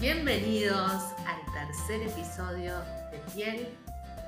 Bienvenidos 0.00 1.12
al 1.26 1.52
tercer 1.52 2.00
episodio 2.00 2.72
de 3.12 3.18
Piel 3.34 3.68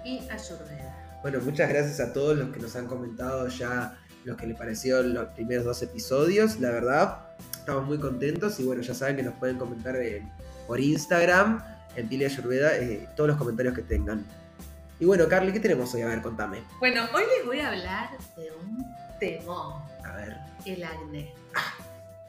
y 0.05 0.19
Ayurveda. 0.29 1.19
Bueno, 1.23 1.41
muchas 1.41 1.67
gracias 1.71 1.99
a 1.99 2.13
todos 2.13 2.37
los 2.37 2.51
que 2.51 2.61
nos 2.61 2.77
han 2.77 2.87
comentado 2.87 3.49
ya 3.49 3.99
los 4.25 4.37
que 4.37 4.47
les 4.47 4.59
pareció 4.59 5.03
los 5.03 5.29
primeros 5.29 5.65
dos 5.65 5.83
episodios. 5.83 6.61
La 6.61 6.73
verdad, 6.73 7.21
estamos 7.59 7.87
muy 7.87 7.99
contentos 7.99 8.61
y 8.61 8.65
bueno, 8.65 8.83
ya 8.83 8.93
saben 8.93 9.17
que 9.17 9.23
nos 9.23 9.33
pueden 9.37 9.57
comentar 9.57 9.97
por 10.67 10.79
Instagram, 10.79 11.65
en 11.97 12.07
Piel 12.07 12.21
y 12.21 12.25
Ayurveda, 12.27 12.77
eh, 12.77 13.09
todos 13.17 13.29
los 13.29 13.39
comentarios 13.39 13.75
que 13.75 13.83
tengan. 13.83 14.27
Y 15.01 15.07
bueno, 15.07 15.27
Carly, 15.27 15.55
¿qué 15.55 15.61
tenemos 15.61 15.95
hoy? 15.95 16.03
A 16.03 16.09
ver, 16.09 16.21
contame. 16.21 16.63
Bueno, 16.81 17.09
hoy 17.15 17.23
les 17.39 17.47
voy 17.47 17.61
a 17.61 17.69
hablar 17.69 18.11
de 18.37 18.53
un 18.53 18.85
temón, 19.19 19.83
A 20.05 20.17
ver, 20.17 20.37
el 20.67 20.85
acné. 20.85 21.33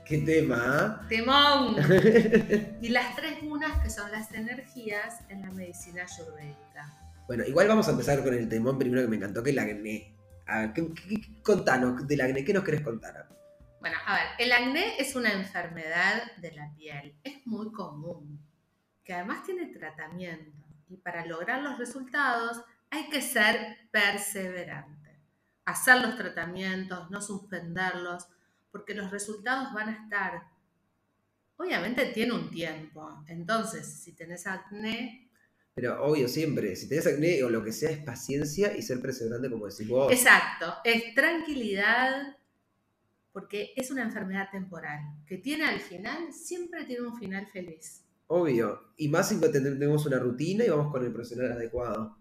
¿Qué 0.05 0.17
tema? 0.19 1.05
Temón. 1.09 1.75
y 2.81 2.89
las 2.89 3.15
tres 3.15 3.41
gunas 3.41 3.81
que 3.81 3.89
son 3.89 4.11
las 4.11 4.31
energías 4.33 5.21
en 5.29 5.41
la 5.41 5.51
medicina 5.51 6.03
ayurvédica. 6.03 6.91
bueno, 7.27 7.43
igual 7.45 7.67
vamos 7.67 7.87
a 7.87 7.91
empezar 7.91 8.23
con 8.23 8.33
el 8.33 8.47
temón 8.49 8.77
primero 8.77 9.01
que 9.01 9.07
me 9.07 9.15
encantó, 9.17 9.41
que 9.43 9.51
es 9.51 9.55
el 9.57 9.59
acné. 9.63 10.15
A 10.45 10.59
ver, 10.59 10.73
¿qué, 10.73 10.93
qué- 10.93 11.21
qué- 11.21 11.41
contanos 11.41 12.05
del 12.07 12.21
acné, 12.21 12.43
¿qué 12.43 12.53
nos 12.53 12.63
querés 12.63 12.81
contar? 12.81 13.27
Bueno, 13.79 13.97
a 14.05 14.13
ver, 14.15 14.23
el 14.39 14.51
acné 14.51 14.97
es 14.99 15.15
una 15.15 15.31
enfermedad 15.33 16.21
de 16.37 16.51
la 16.53 16.73
piel. 16.75 17.15
Es 17.23 17.45
muy 17.45 17.71
común, 17.71 18.39
que 19.03 19.13
además 19.13 19.43
tiene 19.43 19.67
tratamiento. 19.67 20.51
Y 20.89 20.97
para 20.97 21.25
lograr 21.25 21.61
los 21.61 21.77
resultados 21.77 22.61
hay 22.89 23.09
que 23.09 23.21
ser 23.21 23.89
perseverante. 23.91 25.19
Hacer 25.65 26.01
los 26.01 26.15
tratamientos, 26.17 27.09
no 27.09 27.21
suspenderlos, 27.21 28.27
porque 28.73 28.93
los 28.93 29.09
resultados 29.09 29.73
van 29.73 29.87
a 29.89 30.03
estar. 30.03 30.43
Obviamente 31.57 32.07
tiene 32.07 32.33
un 32.33 32.49
tiempo. 32.49 33.23
Entonces, 33.27 33.85
si 34.03 34.13
tenés 34.13 34.45
acné, 34.47 35.29
Pero 35.75 36.03
obvio, 36.03 36.27
siempre, 36.27 36.75
si 36.75 36.89
tenés 36.89 37.07
acné 37.07 37.43
o 37.43 37.49
lo 37.49 37.63
que 37.63 37.71
sea, 37.71 37.89
es 37.91 37.99
paciencia 37.99 38.75
y 38.75 38.81
ser 38.81 39.01
perseverante, 39.01 39.49
como 39.49 39.67
decís 39.67 39.87
vos. 39.87 40.11
Exacto, 40.11 40.75
es 40.83 41.13
tranquilidad 41.15 42.37
porque 43.31 43.73
es 43.75 43.89
una 43.91 44.03
enfermedad 44.03 44.49
temporal 44.51 44.99
que 45.27 45.37
tiene 45.37 45.65
al 45.65 45.79
final, 45.79 46.31
siempre 46.33 46.85
tiene 46.85 47.07
un 47.07 47.17
final 47.17 47.47
feliz. 47.47 48.03
Obvio. 48.27 48.93
Y 48.97 49.07
más 49.09 49.29
si 49.29 49.39
ten- 49.39 49.51
tenemos 49.63 50.05
una 50.05 50.19
rutina 50.19 50.63
y 50.65 50.69
vamos 50.69 50.91
con 50.91 51.03
el 51.05 51.11
profesional 51.13 51.53
adecuado. 51.53 52.17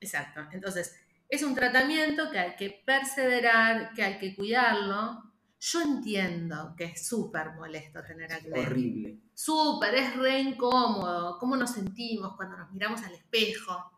Exacto, 0.00 0.40
entonces 0.52 0.94
es 1.28 1.42
un 1.42 1.54
tratamiento 1.54 2.30
que 2.30 2.38
hay 2.38 2.56
que 2.56 2.82
perseverar, 2.86 3.92
que 3.94 4.02
hay 4.02 4.18
que 4.18 4.34
cuidarlo. 4.34 5.27
Yo 5.60 5.82
entiendo 5.82 6.74
que 6.76 6.84
es 6.84 7.06
súper 7.06 7.52
molesto 7.54 8.02
tener 8.04 8.32
acné. 8.32 8.60
Horrible. 8.60 9.18
Súper, 9.34 9.94
es 9.94 10.16
re 10.16 10.40
incómodo. 10.40 11.36
¿Cómo 11.38 11.56
nos 11.56 11.72
sentimos 11.72 12.36
cuando 12.36 12.56
nos 12.56 12.70
miramos 12.70 13.02
al 13.02 13.14
espejo? 13.14 13.92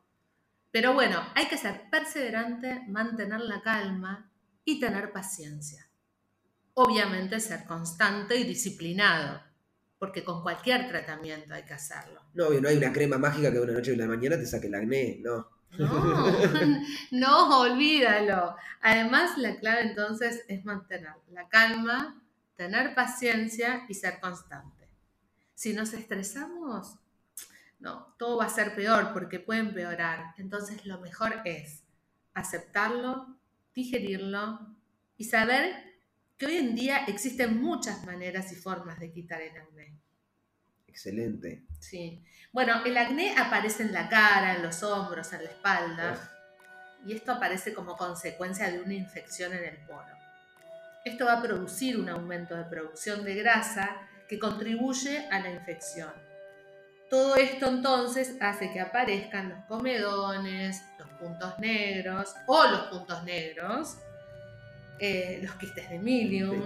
Pero 0.70 0.94
bueno, 0.94 1.20
hay 1.34 1.46
que 1.48 1.58
ser 1.58 1.90
perseverante, 1.90 2.84
mantener 2.88 3.40
la 3.40 3.60
calma 3.60 4.30
y 4.64 4.80
tener 4.80 5.12
paciencia. 5.12 5.86
Obviamente 6.74 7.40
ser 7.40 7.64
constante 7.64 8.36
y 8.36 8.44
disciplinado, 8.44 9.42
porque 9.98 10.24
con 10.24 10.42
cualquier 10.42 10.88
tratamiento 10.88 11.52
hay 11.52 11.64
que 11.64 11.74
hacerlo. 11.74 12.22
No, 12.34 12.48
no 12.50 12.68
hay 12.68 12.76
una 12.76 12.92
crema 12.92 13.18
mágica 13.18 13.50
que 13.50 13.58
de 13.58 13.64
una 13.64 13.72
noche 13.72 13.92
a 13.92 13.96
la 13.96 14.06
mañana 14.06 14.38
te 14.38 14.46
saque 14.46 14.68
el 14.68 14.74
acné, 14.74 15.18
no. 15.20 15.59
No, 15.78 16.82
no, 17.10 17.60
olvídalo. 17.60 18.56
Además, 18.80 19.38
la 19.38 19.56
clave 19.56 19.82
entonces 19.82 20.44
es 20.48 20.64
mantener 20.64 21.14
la 21.30 21.48
calma, 21.48 22.22
tener 22.56 22.94
paciencia 22.94 23.84
y 23.88 23.94
ser 23.94 24.20
constante. 24.20 24.88
Si 25.54 25.72
nos 25.72 25.92
estresamos, 25.92 26.96
no, 27.78 28.14
todo 28.18 28.38
va 28.38 28.46
a 28.46 28.50
ser 28.50 28.74
peor 28.74 29.12
porque 29.12 29.40
puede 29.40 29.60
empeorar. 29.60 30.34
Entonces, 30.38 30.84
lo 30.86 30.98
mejor 31.00 31.42
es 31.44 31.82
aceptarlo, 32.34 33.38
digerirlo 33.74 34.76
y 35.16 35.24
saber 35.24 35.90
que 36.36 36.46
hoy 36.46 36.56
en 36.56 36.74
día 36.74 37.04
existen 37.06 37.60
muchas 37.60 38.04
maneras 38.06 38.52
y 38.52 38.56
formas 38.56 38.98
de 38.98 39.12
quitar 39.12 39.42
el 39.42 39.56
acné. 39.56 39.94
Excelente. 40.90 41.62
Sí. 41.78 42.22
Bueno, 42.52 42.84
el 42.84 42.96
acné 42.98 43.36
aparece 43.38 43.84
en 43.84 43.92
la 43.92 44.08
cara, 44.08 44.56
en 44.56 44.62
los 44.62 44.82
hombros, 44.82 45.32
en 45.32 45.44
la 45.44 45.50
espalda. 45.50 46.30
Y 47.06 47.14
esto 47.14 47.32
aparece 47.32 47.72
como 47.72 47.96
consecuencia 47.96 48.70
de 48.70 48.80
una 48.80 48.94
infección 48.94 49.52
en 49.52 49.64
el 49.64 49.76
poro. 49.86 50.18
Esto 51.04 51.26
va 51.26 51.34
a 51.34 51.42
producir 51.42 51.96
un 51.96 52.08
aumento 52.08 52.56
de 52.56 52.64
producción 52.64 53.24
de 53.24 53.36
grasa 53.36 53.96
que 54.28 54.38
contribuye 54.38 55.28
a 55.30 55.40
la 55.40 55.50
infección. 55.50 56.12
Todo 57.08 57.36
esto 57.36 57.68
entonces 57.68 58.36
hace 58.40 58.72
que 58.72 58.80
aparezcan 58.80 59.48
los 59.48 59.64
comedones, 59.66 60.82
los 60.98 61.08
puntos 61.10 61.58
negros 61.58 62.34
o 62.46 62.66
los 62.66 62.82
puntos 62.82 63.22
negros, 63.24 63.96
eh, 65.00 65.40
los 65.42 65.54
quistes 65.54 65.88
de 65.88 65.98
milium. 65.98 66.62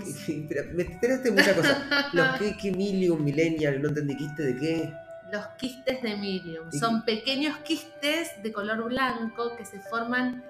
Pero 0.49 0.65
me 0.75 0.83
enteraste 0.83 1.31
muchas 1.31 1.55
cosas. 1.55 1.79
Los 2.13 2.39
que, 2.39 2.57
que 2.57 2.73
milium, 2.73 3.23
millennial, 3.23 3.81
no 3.81 3.89
entendí 3.89 4.17
quiste 4.17 4.43
de 4.43 4.57
qué. 4.59 4.93
Los 5.33 5.47
quistes 5.57 6.03
de 6.03 6.17
Miriam 6.17 6.65
¿Y 6.71 6.79
son 6.79 7.05
pequeños 7.05 7.57
quistes 7.59 8.43
de 8.43 8.53
color 8.53 8.85
blanco 8.85 9.57
que 9.57 9.65
se 9.65 9.81
forman 9.81 10.45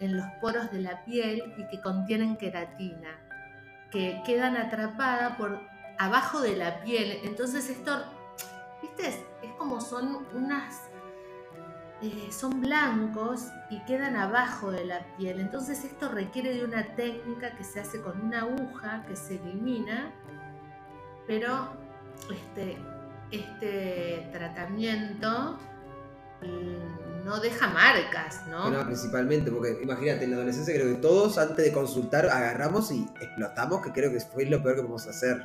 en 0.00 0.16
los 0.16 0.26
poros 0.40 0.72
de 0.72 0.80
la 0.80 1.04
piel 1.04 1.52
y 1.56 1.66
que 1.66 1.80
contienen 1.80 2.36
queratina, 2.36 3.18
que 3.90 4.20
quedan 4.24 4.56
atrapadas 4.56 5.36
por 5.36 5.60
abajo 5.98 6.40
de 6.40 6.56
la 6.56 6.82
piel. 6.82 7.18
Entonces 7.24 7.68
esto, 7.68 8.02
¿viste? 8.82 9.08
Es, 9.08 9.16
es 9.42 9.52
como 9.58 9.80
son 9.80 10.26
unas, 10.34 10.80
eh, 12.04 12.28
son 12.30 12.60
blancos 12.60 13.46
y 13.70 13.82
quedan 13.86 14.16
abajo 14.16 14.70
de 14.70 14.84
la 14.84 15.06
piel. 15.16 15.40
Entonces 15.40 15.84
esto 15.84 16.10
requiere 16.10 16.54
de 16.54 16.62
una 16.62 16.94
técnica 16.96 17.56
que 17.56 17.64
se 17.64 17.80
hace 17.80 18.02
con 18.02 18.20
una 18.20 18.42
aguja 18.42 19.04
que 19.08 19.16
se 19.16 19.36
elimina, 19.36 20.12
pero 21.26 21.68
este, 22.30 22.76
este 23.30 24.28
tratamiento 24.32 25.58
mm, 26.42 27.24
no 27.24 27.40
deja 27.40 27.68
marcas, 27.68 28.46
¿no? 28.48 28.68
Bueno, 28.68 28.84
principalmente, 28.84 29.50
porque 29.50 29.78
imagínate, 29.82 30.24
en 30.24 30.32
la 30.32 30.36
adolescencia 30.36 30.74
creo 30.74 30.94
que 30.94 31.00
todos 31.00 31.38
antes 31.38 31.64
de 31.64 31.72
consultar 31.72 32.26
agarramos 32.26 32.92
y 32.92 33.08
explotamos, 33.18 33.80
que 33.80 33.92
creo 33.92 34.12
que 34.12 34.20
fue 34.20 34.44
lo 34.44 34.62
peor 34.62 34.74
que 34.76 34.82
podemos 34.82 35.06
hacer. 35.06 35.42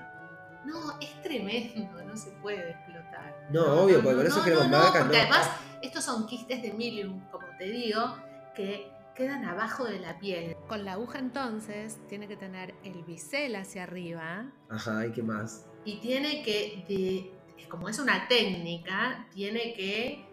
No, 0.70 1.00
es 1.00 1.22
tremendo, 1.22 2.04
no 2.04 2.16
se 2.16 2.32
puede 2.42 2.72
explotar. 2.72 3.48
No, 3.52 3.84
obvio, 3.84 4.02
porque 4.02 4.18
con 4.18 4.28
eso 4.28 4.44
queremos 4.44 4.70
marcas, 4.70 5.02
porque 5.04 5.18
no. 5.18 5.24
además 5.24 5.50
estos 5.82 6.04
son 6.04 6.26
quistes 6.28 6.62
de 6.62 6.74
milium, 6.74 7.20
como 7.32 7.46
te 7.58 7.66
digo, 7.66 8.18
que 8.56 8.92
quedan 9.16 9.44
abajo 9.46 9.86
de 9.86 10.00
la 10.00 10.18
piel. 10.20 10.56
Con 10.68 10.86
la 10.86 10.94
aguja 10.94 11.20
entonces 11.20 11.98
tiene 12.08 12.28
que 12.28 12.38
tener 12.38 12.74
el 12.84 13.04
bisel 13.04 13.56
hacia 13.56 13.84
arriba 13.84 14.52
Ajá, 14.70 15.06
¿y 15.08 15.12
qué 15.12 15.24
más? 15.24 15.66
y 15.86 16.00
tiene 16.00 16.44
que, 16.44 16.86
de- 16.88 17.68
como 17.70 17.90
es 17.90 18.00
una 18.00 18.28
técnica, 18.28 19.28
tiene 19.34 19.74
que, 19.74 20.26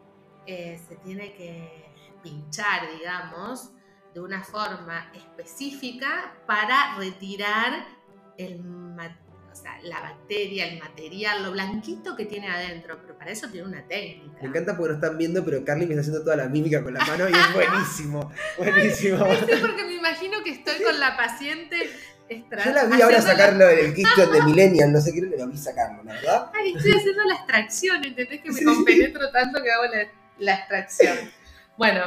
eh, 0.46 0.80
se 0.88 0.96
tiene 0.96 1.32
que 1.34 1.90
pinchar, 2.22 2.82
digamos, 2.98 3.70
de 4.14 4.20
una 4.20 4.42
forma 4.42 5.10
específica 5.14 6.34
para 6.46 6.96
retirar 6.96 7.86
el, 8.38 8.62
ma- 8.62 9.18
o 9.58 9.62
sea, 9.62 9.78
la 9.82 10.00
bacteria, 10.00 10.66
el 10.68 10.78
material, 10.78 11.42
lo 11.42 11.52
blanquito 11.52 12.14
que 12.14 12.26
tiene 12.26 12.48
adentro, 12.48 12.98
pero 13.00 13.16
para 13.16 13.30
eso 13.30 13.48
tiene 13.48 13.66
una 13.66 13.82
técnica. 13.86 14.38
Me 14.42 14.48
encanta 14.48 14.76
porque 14.76 14.90
no 14.90 14.94
están 14.96 15.16
viendo, 15.16 15.44
pero 15.44 15.64
Carly 15.64 15.86
me 15.86 15.92
está 15.94 16.00
haciendo 16.02 16.22
toda 16.22 16.36
la 16.36 16.48
mímica 16.48 16.82
con 16.82 16.92
la 16.94 17.04
mano 17.04 17.28
y 17.28 17.32
es 17.32 17.54
buenísimo. 17.54 18.32
Buenísimo. 18.58 19.24
¿Viste? 19.24 19.56
Porque 19.58 19.84
me 19.84 19.94
imagino 19.94 20.42
que 20.44 20.50
estoy 20.50 20.82
con 20.82 21.00
la 21.00 21.16
paciente 21.16 21.76
extra- 22.28 22.64
Yo 22.64 22.72
la 22.72 22.84
vi 22.84 23.00
ahora 23.00 23.22
sacarlo 23.22 23.66
del 23.66 23.94
quiste 23.94 24.26
de 24.26 24.42
Millennial, 24.44 24.92
no 24.92 25.00
sé 25.00 25.12
qué, 25.14 25.22
pero 25.22 25.46
vi 25.48 25.56
sacarlo, 25.56 26.02
la 26.04 26.12
verdad. 26.12 26.50
Ay, 26.54 26.74
estoy 26.76 26.92
haciendo 26.92 27.22
la 27.24 27.34
extracción, 27.36 28.04
¿entendés? 28.04 28.40
Que 28.42 28.50
me 28.50 28.58
Sí. 28.58 28.64
compenetro 28.64 29.30
tanto 29.30 29.62
que 29.62 29.70
hago 29.70 29.84
la, 29.84 30.08
la 30.38 30.54
extracción. 30.54 31.16
Bueno, 31.78 32.00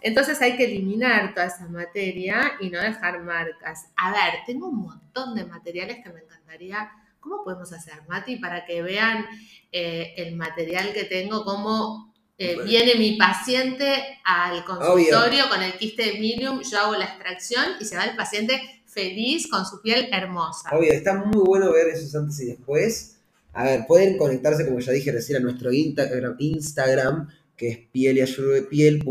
entonces 0.00 0.40
hay 0.40 0.56
que 0.56 0.64
eliminar 0.64 1.34
toda 1.34 1.44
esa 1.48 1.66
materia 1.68 2.52
y 2.58 2.70
no 2.70 2.80
dejar 2.80 3.20
marcas. 3.20 3.88
A 3.94 4.12
ver, 4.12 4.32
tengo 4.46 4.68
un 4.68 4.76
montón 4.80 5.34
de 5.34 5.44
materiales 5.44 5.98
que 6.02 6.08
me 6.08 6.20
encantaría. 6.20 6.90
¿Cómo 7.20 7.44
podemos 7.44 7.72
hacer, 7.72 7.94
Mati, 8.08 8.36
para 8.36 8.64
que 8.64 8.82
vean 8.82 9.26
eh, 9.72 10.14
el 10.16 10.36
material 10.36 10.92
que 10.92 11.04
tengo, 11.04 11.44
cómo 11.44 12.12
eh, 12.38 12.54
Bueno. 12.54 12.70
viene 12.70 12.94
mi 12.94 13.16
paciente 13.16 14.18
al 14.24 14.64
consultorio 14.64 15.48
con 15.48 15.62
el 15.62 15.74
quiste 15.74 16.04
de 16.06 16.18
milium, 16.18 16.62
yo 16.62 16.80
hago 16.80 16.94
la 16.96 17.04
extracción 17.04 17.64
y 17.78 17.84
se 17.84 17.96
va 17.96 18.04
el 18.04 18.16
paciente 18.16 18.58
feliz 18.86 19.46
con 19.48 19.64
su 19.66 19.80
piel 19.82 20.08
hermosa. 20.12 20.70
Obvio, 20.72 20.92
está 20.92 21.14
muy 21.14 21.42
bueno 21.44 21.72
ver 21.72 21.88
esos 21.88 22.14
antes 22.14 22.40
y 22.40 22.46
después. 22.46 23.16
A 23.52 23.64
ver, 23.64 23.86
pueden 23.86 24.16
conectarse, 24.16 24.64
como 24.64 24.80
ya 24.80 24.92
dije 24.92 25.12
recién, 25.12 25.38
a 25.38 25.40
nuestro 25.40 25.70
Instagram, 25.72 27.28
que 27.56 27.68
es 27.68 27.78
piel 27.92 28.18
y. 28.18 29.02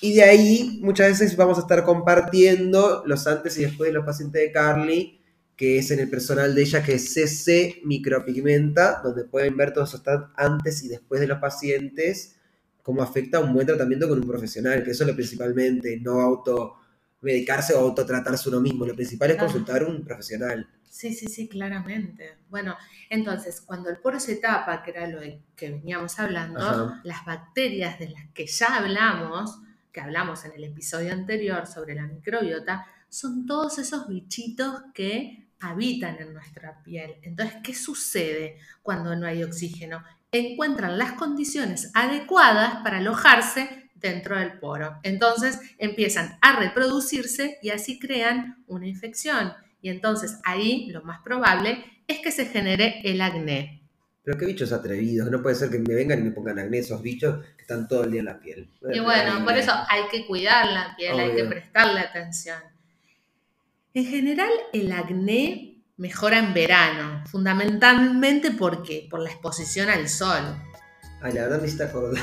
Y 0.00 0.14
de 0.14 0.22
ahí 0.22 0.78
muchas 0.82 1.08
veces 1.08 1.36
vamos 1.36 1.56
a 1.58 1.62
estar 1.62 1.84
compartiendo 1.84 3.02
los 3.06 3.26
antes 3.26 3.56
y 3.58 3.62
después 3.62 3.88
de 3.88 3.94
los 3.94 4.04
pacientes 4.04 4.42
de 4.42 4.52
Carly. 4.52 5.20
Que 5.56 5.78
es 5.78 5.90
en 5.90 6.00
el 6.00 6.10
personal 6.10 6.54
de 6.54 6.62
ella, 6.62 6.82
que 6.82 6.94
es 6.94 7.12
CC 7.12 7.80
Micropigmenta, 7.84 9.00
donde 9.02 9.24
pueden 9.24 9.56
ver 9.56 9.72
todos 9.72 9.94
esos 9.94 10.02
antes 10.36 10.82
y 10.82 10.88
después 10.88 11.20
de 11.20 11.28
los 11.28 11.38
pacientes, 11.38 12.36
cómo 12.82 13.02
afecta 13.02 13.40
un 13.40 13.52
buen 13.54 13.66
tratamiento 13.66 14.08
con 14.08 14.18
un 14.18 14.26
profesional, 14.26 14.82
que 14.82 14.90
eso 14.90 15.04
es 15.04 15.10
lo 15.10 15.14
principalmente, 15.14 15.98
no 16.00 16.20
auto 16.20 16.76
medicarse 17.20 17.72
o 17.74 17.78
autotratarse 17.78 18.48
uno 18.48 18.60
mismo, 18.60 18.84
lo 18.84 18.94
principal 18.94 19.30
es 19.30 19.36
consultar 19.38 19.82
a 19.82 19.86
un 19.86 20.04
profesional. 20.04 20.68
Sí, 20.90 21.12
sí, 21.12 21.26
sí, 21.26 21.48
claramente. 21.48 22.36
Bueno, 22.50 22.76
entonces, 23.08 23.60
cuando 23.62 23.90
el 23.90 23.96
poro 23.96 24.20
se 24.20 24.36
tapa, 24.36 24.82
que 24.82 24.90
era 24.90 25.08
lo 25.08 25.20
que 25.56 25.70
veníamos 25.70 26.18
hablando, 26.18 26.94
las 27.02 27.24
bacterias 27.24 27.98
de 27.98 28.10
las 28.10 28.30
que 28.32 28.46
ya 28.46 28.76
hablamos, 28.76 29.58
que 29.90 30.00
hablamos 30.00 30.44
en 30.44 30.52
el 30.52 30.64
episodio 30.64 31.12
anterior 31.12 31.66
sobre 31.66 31.94
la 31.94 32.06
microbiota, 32.06 32.86
son 33.08 33.46
todos 33.46 33.78
esos 33.78 34.06
bichitos 34.06 34.82
que 34.92 35.43
habitan 35.64 36.16
en 36.20 36.32
nuestra 36.32 36.82
piel. 36.82 37.16
Entonces, 37.22 37.56
¿qué 37.62 37.74
sucede 37.74 38.58
cuando 38.82 39.16
no 39.16 39.26
hay 39.26 39.42
oxígeno? 39.42 40.02
Encuentran 40.30 40.98
las 40.98 41.12
condiciones 41.12 41.90
adecuadas 41.94 42.76
para 42.82 42.98
alojarse 42.98 43.90
dentro 44.04 44.38
del 44.38 44.58
poro. 44.58 44.98
Entonces 45.02 45.58
empiezan 45.78 46.38
a 46.42 46.58
reproducirse 46.58 47.58
y 47.62 47.70
así 47.70 47.98
crean 47.98 48.62
una 48.66 48.86
infección. 48.86 49.52
Y 49.80 49.88
entonces 49.88 50.38
ahí 50.44 50.90
lo 50.90 51.02
más 51.02 51.20
probable 51.22 51.84
es 52.06 52.18
que 52.20 52.30
se 52.30 52.46
genere 52.46 53.00
el 53.04 53.20
acné. 53.20 53.82
Pero 54.22 54.38
qué 54.38 54.46
bichos 54.46 54.72
atrevidos, 54.72 55.30
no 55.30 55.42
puede 55.42 55.54
ser 55.54 55.70
que 55.70 55.78
me 55.78 55.94
vengan 55.94 56.18
y 56.18 56.22
me 56.22 56.30
pongan 56.30 56.58
acné 56.58 56.78
esos 56.78 57.02
bichos 57.02 57.44
que 57.56 57.62
están 57.62 57.88
todo 57.88 58.04
el 58.04 58.10
día 58.10 58.20
en 58.20 58.26
la 58.26 58.40
piel. 58.40 58.70
Y 58.92 59.00
bueno, 59.00 59.44
por 59.44 59.56
eso 59.56 59.72
hay 59.88 60.02
que 60.10 60.26
cuidar 60.26 60.72
la 60.72 60.94
piel, 60.96 61.18
hay 61.18 61.34
que 61.34 61.44
prestarle 61.44 62.00
atención. 62.00 62.58
En 63.96 64.06
general, 64.06 64.50
el 64.72 64.90
acné 64.90 65.84
mejora 65.98 66.40
en 66.40 66.52
verano, 66.52 67.22
fundamentalmente 67.30 68.50
porque 68.50 69.06
por 69.08 69.20
la 69.20 69.30
exposición 69.30 69.88
al 69.88 70.08
sol. 70.08 70.42
Ay, 71.22 71.32
la 71.32 71.42
verdad 71.42 71.60
me 71.60 71.68
está 71.68 71.84
acordar. 71.84 72.20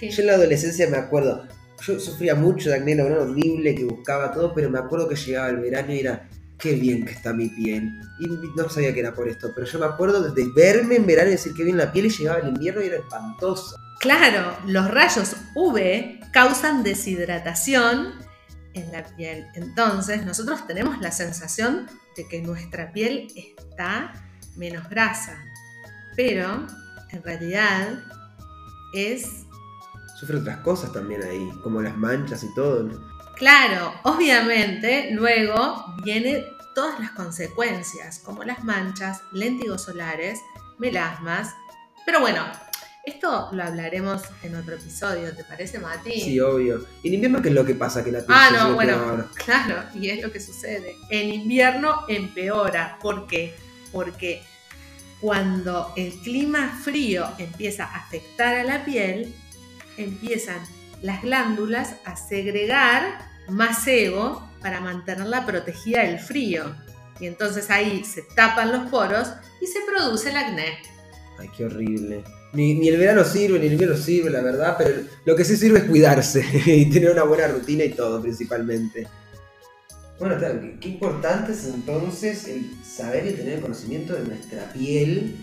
Yo 0.00 0.20
en 0.20 0.26
la 0.28 0.34
adolescencia 0.34 0.88
me 0.88 0.98
acuerdo, 0.98 1.48
yo 1.84 1.98
sufría 1.98 2.36
mucho 2.36 2.70
de 2.70 2.76
acné, 2.76 2.92
era 2.92 3.20
horrible, 3.20 3.74
que 3.74 3.84
buscaba 3.84 4.32
todo, 4.32 4.54
pero 4.54 4.70
me 4.70 4.78
acuerdo 4.78 5.08
que 5.08 5.16
llegaba 5.16 5.48
el 5.48 5.56
verano 5.56 5.92
y 5.92 5.98
era, 5.98 6.28
qué 6.56 6.74
bien 6.74 7.04
que 7.04 7.14
está 7.14 7.32
mi 7.32 7.48
piel. 7.48 7.90
Y 8.20 8.28
no 8.56 8.68
sabía 8.68 8.94
que 8.94 9.00
era 9.00 9.12
por 9.12 9.28
esto, 9.28 9.50
pero 9.56 9.66
yo 9.66 9.80
me 9.80 9.86
acuerdo 9.86 10.32
de 10.32 10.52
verme 10.54 10.94
en 10.94 11.06
verano 11.06 11.30
y 11.30 11.32
decir 11.32 11.52
qué 11.56 11.64
bien 11.64 11.78
la 11.78 11.90
piel 11.90 12.06
y 12.06 12.10
llegaba 12.10 12.38
el 12.38 12.48
invierno 12.50 12.80
y 12.80 12.86
era 12.86 12.98
espantoso. 12.98 13.74
Claro, 13.98 14.56
los 14.68 14.88
rayos 14.88 15.34
UV 15.56 16.30
causan 16.32 16.84
deshidratación 16.84 18.30
en 18.74 18.92
la 18.92 19.04
piel. 19.04 19.46
Entonces, 19.54 20.24
nosotros 20.24 20.66
tenemos 20.66 21.00
la 21.00 21.10
sensación 21.10 21.88
de 22.16 22.28
que 22.28 22.42
nuestra 22.42 22.92
piel 22.92 23.28
está 23.34 24.12
menos 24.56 24.88
grasa, 24.88 25.42
pero 26.16 26.66
en 27.10 27.22
realidad 27.22 27.98
es... 28.94 29.46
Sufre 30.18 30.38
otras 30.38 30.58
cosas 30.58 30.92
también 30.92 31.22
ahí, 31.22 31.50
como 31.62 31.80
las 31.80 31.96
manchas 31.96 32.44
y 32.44 32.54
todo. 32.54 32.88
Claro, 33.36 33.94
obviamente 34.04 35.10
luego 35.12 35.84
vienen 36.04 36.44
todas 36.74 37.00
las 37.00 37.10
consecuencias, 37.10 38.20
como 38.20 38.44
las 38.44 38.62
manchas, 38.62 39.22
léntigos 39.32 39.82
solares, 39.82 40.40
melasmas, 40.78 41.54
pero 42.04 42.20
bueno, 42.20 42.44
esto 43.04 43.48
lo 43.52 43.64
hablaremos 43.64 44.22
en 44.42 44.54
otro 44.54 44.76
episodio, 44.76 45.34
¿te 45.34 45.42
parece, 45.44 45.78
Mati? 45.78 46.20
Sí, 46.20 46.40
obvio. 46.40 46.86
¿En 47.02 47.14
invierno 47.14 47.42
qué 47.42 47.48
es 47.48 47.54
lo 47.54 47.64
que 47.64 47.74
pasa? 47.74 48.04
Que 48.04 48.12
la 48.12 48.24
ah, 48.28 48.50
no, 48.52 48.74
bueno, 48.74 49.28
claro, 49.34 49.82
y 49.94 50.08
es 50.08 50.22
lo 50.22 50.30
que 50.30 50.40
sucede. 50.40 50.96
En 51.10 51.28
invierno 51.28 52.04
empeora. 52.08 52.98
¿Por 53.00 53.26
qué? 53.26 53.54
Porque 53.90 54.42
cuando 55.20 55.92
el 55.96 56.12
clima 56.20 56.78
frío 56.82 57.28
empieza 57.38 57.84
a 57.84 57.96
afectar 57.96 58.54
a 58.54 58.64
la 58.64 58.84
piel, 58.84 59.34
empiezan 59.96 60.60
las 61.00 61.22
glándulas 61.22 61.96
a 62.04 62.14
segregar 62.14 63.18
más 63.48 63.82
sebo 63.82 64.48
para 64.60 64.80
mantenerla 64.80 65.44
protegida 65.44 66.02
del 66.02 66.20
frío. 66.20 66.74
Y 67.18 67.26
entonces 67.26 67.68
ahí 67.70 68.04
se 68.04 68.22
tapan 68.36 68.70
los 68.70 68.88
poros 68.90 69.32
y 69.60 69.66
se 69.66 69.80
produce 69.80 70.30
el 70.30 70.36
acné. 70.36 70.78
Ay, 71.38 71.50
qué 71.56 71.64
horrible. 71.64 72.24
Ni, 72.52 72.86
el 72.86 72.98
verano 72.98 73.24
sirve, 73.24 73.58
ni 73.58 73.66
el 73.66 73.72
invierno 73.72 73.96
sirve, 73.96 74.30
la 74.30 74.42
verdad, 74.42 74.76
pero 74.76 75.02
lo 75.24 75.34
que 75.34 75.44
sí 75.44 75.56
sirve 75.56 75.78
es 75.78 75.84
cuidarse 75.84 76.44
y 76.66 76.90
tener 76.90 77.10
una 77.10 77.24
buena 77.24 77.48
rutina 77.48 77.84
y 77.84 77.90
todo, 77.90 78.20
principalmente. 78.20 79.08
Bueno, 80.18 80.36
qué 80.80 80.88
importante 80.88 81.52
es 81.52 81.66
entonces 81.66 82.46
el 82.46 82.70
saber 82.84 83.26
y 83.26 83.32
tener 83.32 83.60
conocimiento 83.60 84.12
de 84.12 84.24
nuestra 84.24 84.72
piel 84.72 85.36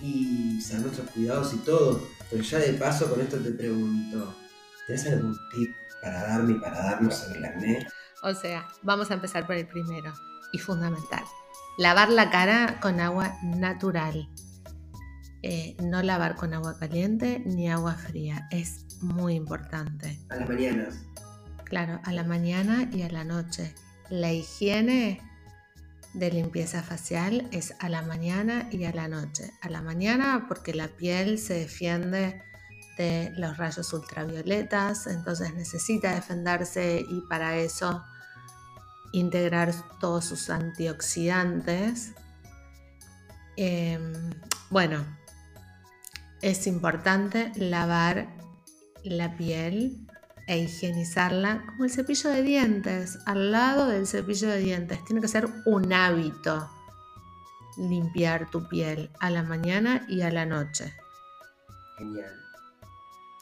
y 0.00 0.60
saber 0.60 0.86
nuestros 0.86 1.10
cuidados 1.10 1.52
y 1.52 1.58
todo. 1.58 2.00
Pero 2.30 2.42
ya 2.42 2.58
de 2.58 2.72
paso 2.74 3.10
con 3.10 3.20
esto 3.20 3.38
te 3.38 3.50
pregunto, 3.50 4.34
¿tienes 4.86 5.06
algún 5.06 5.36
tip 5.52 5.74
para 6.00 6.22
darme 6.22 6.52
y 6.52 6.60
para 6.60 6.82
darnos 6.82 7.14
sobre 7.14 7.40
el 7.40 7.44
acné? 7.44 7.86
O 8.22 8.32
sea, 8.34 8.68
vamos 8.82 9.10
a 9.10 9.14
empezar 9.14 9.46
por 9.46 9.56
el 9.56 9.66
primero 9.66 10.12
y 10.52 10.58
fundamental. 10.58 11.24
Lavar 11.76 12.08
la 12.10 12.30
cara 12.30 12.78
con 12.80 13.00
agua 13.00 13.36
natural. 13.42 14.28
Eh, 15.42 15.76
no 15.82 16.02
lavar 16.02 16.36
con 16.36 16.54
agua 16.54 16.78
caliente 16.78 17.42
ni 17.44 17.68
agua 17.68 17.94
fría. 17.94 18.46
Es 18.50 18.86
muy 19.02 19.34
importante. 19.34 20.20
A 20.30 20.36
las 20.36 20.48
mañanas. 20.48 20.94
Claro, 21.64 22.00
a 22.04 22.12
la 22.12 22.22
mañana 22.22 22.88
y 22.92 23.02
a 23.02 23.08
la 23.08 23.24
noche. 23.24 23.74
La 24.08 24.32
higiene 24.32 25.20
de 26.14 26.30
limpieza 26.30 26.82
facial 26.82 27.48
es 27.50 27.74
a 27.80 27.88
la 27.88 28.02
mañana 28.02 28.68
y 28.70 28.84
a 28.84 28.92
la 28.92 29.08
noche. 29.08 29.50
A 29.62 29.70
la 29.70 29.82
mañana 29.82 30.46
porque 30.48 30.74
la 30.74 30.88
piel 30.88 31.38
se 31.38 31.54
defiende 31.54 32.42
de 32.98 33.32
los 33.36 33.56
rayos 33.56 33.92
ultravioletas, 33.92 35.06
entonces 35.06 35.54
necesita 35.54 36.14
defenderse 36.14 37.04
y 37.08 37.22
para 37.22 37.56
eso 37.56 38.04
integrar 39.12 39.72
todos 39.98 40.26
sus 40.26 40.50
antioxidantes. 40.50 42.12
Em, 43.56 44.12
bueno, 44.70 45.04
es 46.42 46.66
importante 46.66 47.52
lavar 47.54 48.26
la 49.04 49.36
piel 49.36 50.06
e 50.48 50.58
higienizarla 50.58 51.64
como 51.66 51.84
el 51.84 51.90
cepillo 51.90 52.30
de 52.30 52.42
dientes, 52.42 53.18
al 53.26 53.52
lado 53.52 53.86
del 53.86 54.06
cepillo 54.06 54.48
de 54.48 54.58
dientes. 54.58 55.04
Tiene 55.04 55.22
que 55.22 55.28
ser 55.28 55.48
un 55.64 55.92
hábito 55.92 56.68
limpiar 57.78 58.50
tu 58.50 58.68
piel 58.68 59.10
a 59.20 59.30
la 59.30 59.44
mañana 59.44 60.04
y 60.08 60.22
a 60.22 60.30
la 60.30 60.44
noche. 60.44 60.92
Genial. 61.96 62.34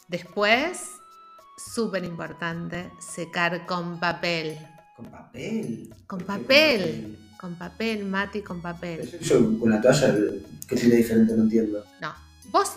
Después, 0.09 0.97
súper 1.57 2.05
importante, 2.05 2.91
secar 3.01 3.67
con 3.67 3.99
papel. 3.99 4.59
¿Con 4.95 5.07
papel? 5.07 5.95
Con 6.07 6.21
papel. 6.21 7.19
Con 7.41 7.55
papel, 7.55 8.05
Mati, 8.05 8.43
con 8.43 8.61
papel. 8.61 9.19
Yo 9.21 9.59
con 9.59 9.71
la 9.71 9.81
toalla, 9.81 10.15
¿qué 10.69 10.77
tiene 10.77 10.97
diferente? 10.97 11.35
No 11.35 11.45
entiendo. 11.45 11.83
No. 12.03 12.13
Vos 12.51 12.77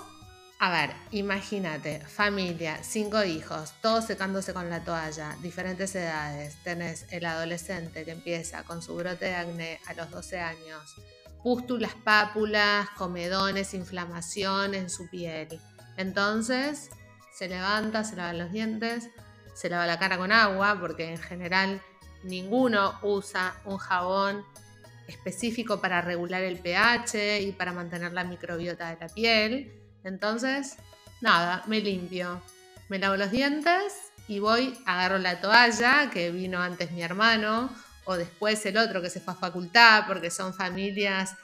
a 0.64 0.72
ver, 0.72 0.96
imagínate, 1.12 2.00
familia, 2.00 2.82
cinco 2.84 3.22
hijos, 3.22 3.74
todos 3.82 4.06
secándose 4.06 4.54
con 4.54 4.70
la 4.70 4.82
toalla, 4.82 5.36
diferentes 5.42 5.94
edades. 5.94 6.56
Tenés 6.64 7.06
el 7.12 7.26
adolescente 7.26 8.06
que 8.06 8.12
empieza 8.12 8.64
con 8.64 8.82
su 8.82 8.96
brote 8.96 9.26
de 9.26 9.36
acné 9.36 9.82
a 9.88 9.94
los 9.94 10.10
12 10.10 10.40
años, 10.40 10.96
pústulas, 11.44 11.96
pápulas, 12.06 12.88
comedones, 12.92 13.74
inflamación 13.74 14.74
en 14.74 14.90
su 14.90 15.10
piel. 15.10 15.60
Entonces, 15.98 16.92
se 17.34 17.50
levanta, 17.50 18.06
se 18.06 18.16
lava 18.16 18.32
los 18.32 18.54
dientes, 18.54 19.10
se 19.54 19.68
lava 19.68 19.86
la 19.86 20.00
cara 20.00 20.18
con 20.18 20.32
agua, 20.32 20.78
porque 20.80 21.12
en 21.12 21.18
general 21.18 21.82
ninguno 22.24 22.98
usa 23.02 23.54
un 23.66 23.80
jabón 23.80 24.46
específico 25.10 25.82
para 25.82 26.00
regular 26.00 26.42
el 26.42 26.58
pH 26.58 27.42
y 27.42 27.52
para 27.52 27.74
mantener 27.74 28.14
la 28.14 28.24
microbiota 28.24 28.92
de 28.92 28.98
la 29.02 29.14
piel. 29.14 29.83
Entonces, 30.04 30.78
nada, 31.22 31.64
me 31.68 31.80
limpio, 31.80 32.42
me 32.90 33.00
lavo 33.00 33.16
los 33.16 33.32
dientes 33.32 33.94
y 34.28 34.40
voy, 34.40 34.78
agarro 34.86 35.18
la 35.18 35.42
toalla 35.42 36.10
que 36.12 36.32
vino 36.32 36.62
antes 36.62 36.92
mi 36.92 37.02
hermano 37.02 37.70
o 38.06 38.18
después 38.18 38.66
el 38.66 38.78
otro 38.78 39.02
que 39.02 39.10
se 39.10 39.20
fue 39.20 39.34
a 39.34 39.38
facultad 39.38 40.04
porque 40.08 40.30
son 40.30 40.54
familias 40.54 41.36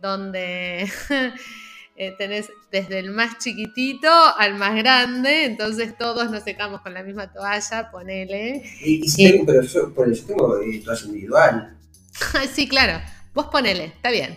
donde 0.00 0.90
eh, 1.96 2.14
tenés 2.16 2.50
desde 2.70 3.00
el 3.00 3.10
más 3.10 3.38
chiquitito 3.38 4.08
al 4.36 4.54
más 4.54 4.76
grande, 4.76 5.44
entonces 5.44 5.96
todos 5.98 6.30
nos 6.30 6.44
secamos 6.44 6.80
con 6.82 6.94
la 6.94 7.02
misma 7.02 7.32
toalla, 7.32 7.90
ponele. 7.90 8.62
Y, 8.84 9.08
sí, 9.08 9.42
pero 9.44 9.62
yo, 9.62 9.92
tengo 10.26 10.60
eh, 10.60 10.80
toalla 10.84 11.06
individual. 11.06 11.76
sí, 12.52 12.68
claro, 12.68 13.00
vos 13.34 13.46
ponele, 13.46 13.86
está 13.86 14.10
bien. 14.10 14.36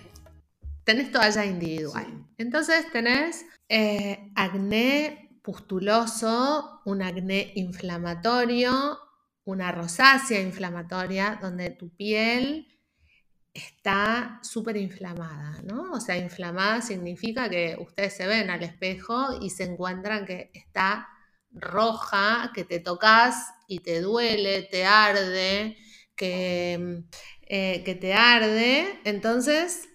Tenés 0.84 1.12
toalla 1.12 1.46
individual. 1.46 2.21
Entonces 2.42 2.92
tenés 2.92 3.46
eh, 3.70 4.32
acné 4.36 5.40
pustuloso, 5.42 6.82
un 6.86 7.02
acné 7.02 7.52
inflamatorio, 7.56 9.00
una 9.44 9.72
rosácea 9.72 10.42
inflamatoria, 10.42 11.40
donde 11.42 11.70
tu 11.72 11.90
piel 11.96 12.68
está 13.54 14.40
súper 14.44 14.78
inflamada, 14.78 15.62
¿no? 15.64 15.92
O 15.92 16.00
sea, 16.00 16.18
inflamada 16.18 16.82
significa 16.82 17.50
que 17.50 17.78
ustedes 17.80 18.16
se 18.16 18.28
ven 18.28 18.50
al 18.50 18.64
espejo 18.64 19.40
y 19.42 19.50
se 19.50 19.64
encuentran 19.64 20.26
que 20.26 20.52
está 20.54 21.08
roja, 21.52 22.52
que 22.56 22.64
te 22.64 22.80
tocas 22.80 23.36
y 23.68 23.80
te 23.80 24.02
duele, 24.02 24.64
te 24.64 24.86
arde, 24.86 25.78
que, 26.16 27.04
eh, 27.42 27.84
que 27.84 27.96
te 27.96 28.14
arde. 28.14 29.00
Entonces, 29.04 29.90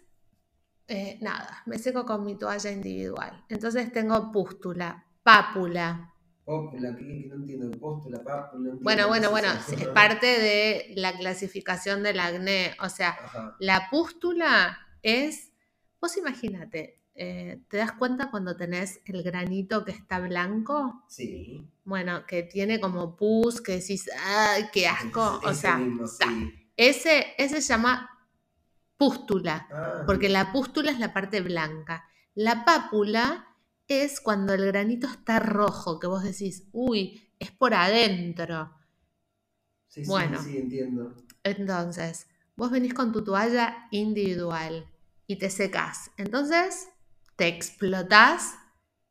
eh, 0.88 1.18
nada, 1.20 1.62
me 1.66 1.78
seco 1.78 2.04
con 2.04 2.24
mi 2.24 2.36
toalla 2.36 2.70
individual. 2.70 3.44
Entonces 3.48 3.92
tengo 3.92 4.30
pústula, 4.32 5.04
pápula, 5.22 6.12
Pópula, 6.46 6.94
¿qué, 6.96 7.04
qué 7.04 7.26
no 7.28 7.34
entiendo? 7.34 7.76
Póstula, 7.76 8.22
pápula, 8.22 8.72
no 8.72 8.78
Bueno, 8.78 9.08
bueno, 9.08 9.30
bueno, 9.32 9.48
es 9.52 9.88
parte 9.94 10.26
de 10.26 10.92
la 10.94 11.12
clasificación 11.18 12.04
del 12.04 12.20
acné. 12.20 12.76
O 12.80 12.88
sea, 12.88 13.10
Ajá. 13.20 13.56
la 13.58 13.88
pústula 13.90 14.78
es, 15.02 15.52
vos 16.00 16.16
imagínate, 16.16 17.02
eh, 17.16 17.62
¿te 17.68 17.78
das 17.78 17.90
cuenta 17.90 18.30
cuando 18.30 18.56
tenés 18.56 19.00
el 19.06 19.24
granito 19.24 19.84
que 19.84 19.90
está 19.90 20.20
blanco? 20.20 21.02
Sí. 21.08 21.68
Bueno, 21.84 22.24
que 22.26 22.44
tiene 22.44 22.78
como 22.78 23.16
pus, 23.16 23.60
que 23.60 23.80
decís, 23.80 24.08
¡ay, 24.24 24.66
qué 24.72 24.86
asco! 24.86 25.40
O 25.42 25.52
sea, 25.52 25.78
mismo, 25.78 26.06
sí. 26.06 26.70
ese, 26.76 27.26
ese 27.38 27.60
se 27.60 27.68
llama 27.68 28.08
pústula, 28.96 29.66
Ah, 29.70 30.02
porque 30.06 30.28
la 30.28 30.52
pústula 30.52 30.90
es 30.90 30.98
la 30.98 31.12
parte 31.12 31.40
blanca. 31.40 32.04
La 32.34 32.64
pápula 32.64 33.46
es 33.88 34.20
cuando 34.20 34.54
el 34.54 34.66
granito 34.66 35.06
está 35.06 35.38
rojo, 35.38 35.98
que 36.00 36.06
vos 36.06 36.22
decís, 36.22 36.68
uy, 36.72 37.32
es 37.38 37.50
por 37.52 37.74
adentro. 37.74 38.72
sí, 39.88 40.04
sí, 40.04 40.08
bueno. 40.08 40.42
sí, 40.42 40.58
entiendo. 40.58 41.14
Entonces, 41.42 42.26
vos 42.56 42.70
venís 42.70 42.94
con 42.94 43.12
tu 43.12 43.22
toalla 43.24 43.88
individual 43.90 44.86
y 45.26 45.36
te 45.36 45.50
secás. 45.50 46.10
Entonces, 46.16 46.88
te 47.36 47.48
explotás 47.48 48.56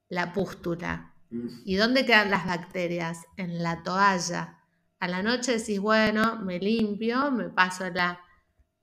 la 0.10 0.34
pústula. 0.34 1.14
Mm. 1.30 1.48
¿Y 1.66 1.76
dónde 1.76 2.06
quedan 2.06 2.32
las 2.32 2.46
bacterias? 2.46 3.22
En 3.38 3.64
la 3.64 3.84
toalla. 3.84 4.60
A 5.00 5.08
la 5.08 5.24
noche 5.24 5.58
decís, 5.58 5.80
bueno, 5.80 6.40
me 6.42 6.60
limpio, 6.60 7.32
me 7.32 7.50
paso 7.50 7.90
la 7.90 8.20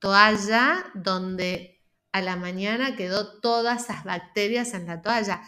toalla 0.02 0.84
donde 0.94 1.80
a 2.10 2.20
la 2.20 2.34
mañana 2.34 2.96
quedó 2.96 3.40
todas 3.40 3.84
esas 3.84 4.02
bacterias 4.02 4.74
en 4.74 4.86
la 4.88 5.00
toalla. 5.00 5.42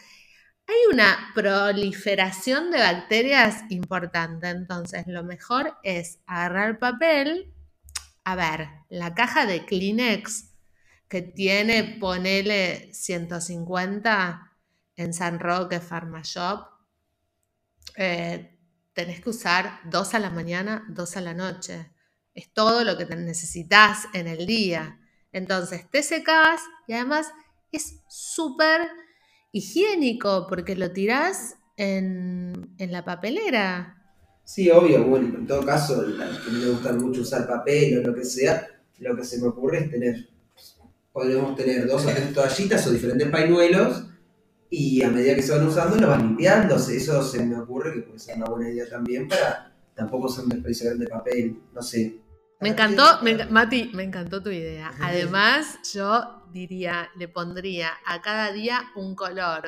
Hay 0.66 0.94
una 0.94 1.32
proliferación 1.34 2.70
de 2.70 2.78
bacterias 2.78 3.64
importante, 3.68 4.48
entonces 4.48 5.08
lo 5.08 5.24
mejor 5.24 5.76
es 5.82 6.20
agarrar 6.26 6.70
el 6.70 6.78
papel, 6.78 7.52
a 8.22 8.36
ver, 8.36 8.68
la 8.88 9.12
caja 9.12 9.44
de 9.44 9.66
Kleenex 9.66 10.52
que 11.08 11.20
tiene, 11.20 11.98
ponele 12.00 12.94
150 12.94 14.52
en 14.96 15.12
San 15.12 15.40
Roque 15.40 15.80
Pharma 15.80 16.22
Shop, 16.22 16.68
eh, 17.96 18.56
tenés 18.92 19.20
que 19.20 19.30
usar 19.30 19.80
dos 19.84 20.14
a 20.14 20.20
la 20.20 20.30
mañana, 20.30 20.86
dos 20.88 21.16
a 21.16 21.20
la 21.20 21.34
noche. 21.34 21.90
Es 22.34 22.52
todo 22.52 22.84
lo 22.84 22.96
que 22.98 23.06
necesitas 23.06 24.06
en 24.12 24.26
el 24.26 24.46
día. 24.46 25.00
Entonces 25.32 25.88
te 25.90 26.02
secas 26.02 26.60
y 26.86 26.92
además 26.92 27.28
es 27.72 28.00
súper 28.08 28.82
higiénico 29.52 30.46
porque 30.48 30.76
lo 30.76 30.92
tirás 30.92 31.56
en, 31.76 32.74
en 32.78 32.92
la 32.92 33.04
papelera. 33.04 34.00
Sí, 34.44 34.70
obvio, 34.70 35.04
bueno, 35.04 35.38
en 35.38 35.46
todo 35.46 35.64
caso, 35.64 36.04
que 36.04 36.52
no 36.52 36.58
le 36.58 36.70
gusta 36.70 36.92
mucho 36.92 37.22
usar 37.22 37.46
papel 37.46 37.98
o 37.98 38.02
lo 38.02 38.14
que 38.14 38.24
sea, 38.24 38.68
lo 38.98 39.16
que 39.16 39.24
se 39.24 39.40
me 39.40 39.48
ocurre 39.48 39.78
es 39.78 39.90
tener, 39.90 40.28
podemos 41.12 41.56
tener 41.56 41.86
dos 41.86 42.04
o 42.04 42.10
tres 42.10 42.32
toallitas 42.34 42.86
o 42.86 42.90
diferentes 42.90 43.28
pañuelos 43.30 44.04
y 44.68 45.02
a 45.02 45.08
medida 45.08 45.34
que 45.34 45.42
se 45.42 45.52
van 45.52 45.66
usando 45.66 45.96
lo 45.96 46.08
van 46.08 46.22
limpiando, 46.22 46.76
eso 46.76 47.22
se 47.22 47.44
me 47.44 47.56
ocurre 47.58 47.94
que 47.94 48.00
puede 48.00 48.18
ser 48.18 48.36
una 48.36 48.46
buena 48.46 48.70
idea 48.70 48.88
también 48.88 49.28
para 49.28 49.72
tampoco 49.94 50.28
ser 50.28 50.44
un 50.44 50.50
desperdicio 50.50 50.94
de 50.96 51.06
papel, 51.06 51.58
no 51.72 51.82
sé. 51.82 52.18
Me 52.60 52.70
encantó, 52.70 53.20
me 53.22 53.44
Mati, 53.46 53.90
me 53.94 54.04
encantó 54.04 54.42
tu 54.42 54.50
idea. 54.50 54.92
Además, 55.00 55.78
yo 55.92 56.46
diría, 56.50 57.10
le 57.16 57.28
pondría 57.28 57.90
a 58.06 58.22
cada 58.22 58.52
día 58.52 58.90
un 58.94 59.14
color. 59.14 59.62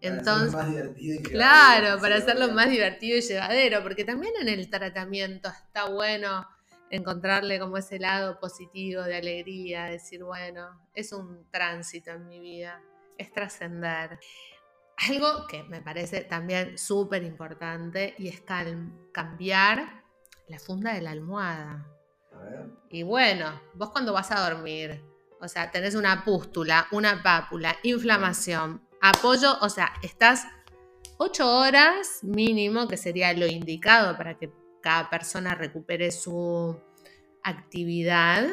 Para 0.00 0.16
hacerlo 0.16 0.20
Entonces, 0.20 0.52
más 0.52 0.68
divertido 0.68 1.14
y 1.14 1.18
llevadero, 1.18 1.30
Claro, 1.30 2.00
para 2.00 2.16
hacerlo 2.16 2.48
más 2.52 2.70
divertido 2.70 3.16
y 3.16 3.20
llevadero, 3.22 3.82
porque 3.82 4.04
también 4.04 4.34
en 4.40 4.48
el 4.48 4.68
tratamiento 4.68 5.48
está 5.48 5.88
bueno 5.88 6.46
encontrarle 6.90 7.58
como 7.58 7.76
ese 7.76 7.98
lado 7.98 8.38
positivo 8.38 9.02
de 9.02 9.16
alegría, 9.16 9.84
decir, 9.86 10.22
bueno, 10.22 10.80
es 10.94 11.12
un 11.12 11.50
tránsito 11.50 12.10
en 12.10 12.26
mi 12.26 12.38
vida, 12.38 12.80
es 13.16 13.32
trascender. 13.32 14.18
Algo 15.08 15.46
que 15.48 15.64
me 15.64 15.80
parece 15.80 16.20
también 16.22 16.78
súper 16.78 17.22
importante 17.24 18.14
y 18.18 18.28
es 18.28 18.42
cambiar 19.12 20.04
la 20.48 20.58
funda 20.58 20.94
de 20.94 21.00
la 21.00 21.10
almohada. 21.10 21.93
Y 22.90 23.02
bueno, 23.02 23.60
vos 23.74 23.90
cuando 23.90 24.12
vas 24.12 24.30
a 24.30 24.48
dormir, 24.48 25.02
o 25.40 25.48
sea, 25.48 25.70
tenés 25.70 25.94
una 25.94 26.24
pústula, 26.24 26.86
una 26.92 27.22
pápula, 27.22 27.76
inflamación, 27.82 28.86
apoyo, 29.00 29.58
o 29.60 29.68
sea, 29.68 29.92
estás 30.02 30.46
ocho 31.18 31.58
horas 31.58 32.20
mínimo, 32.22 32.88
que 32.88 32.96
sería 32.96 33.32
lo 33.34 33.46
indicado 33.46 34.16
para 34.16 34.38
que 34.38 34.52
cada 34.80 35.10
persona 35.10 35.54
recupere 35.54 36.10
su 36.10 36.80
actividad 37.42 38.46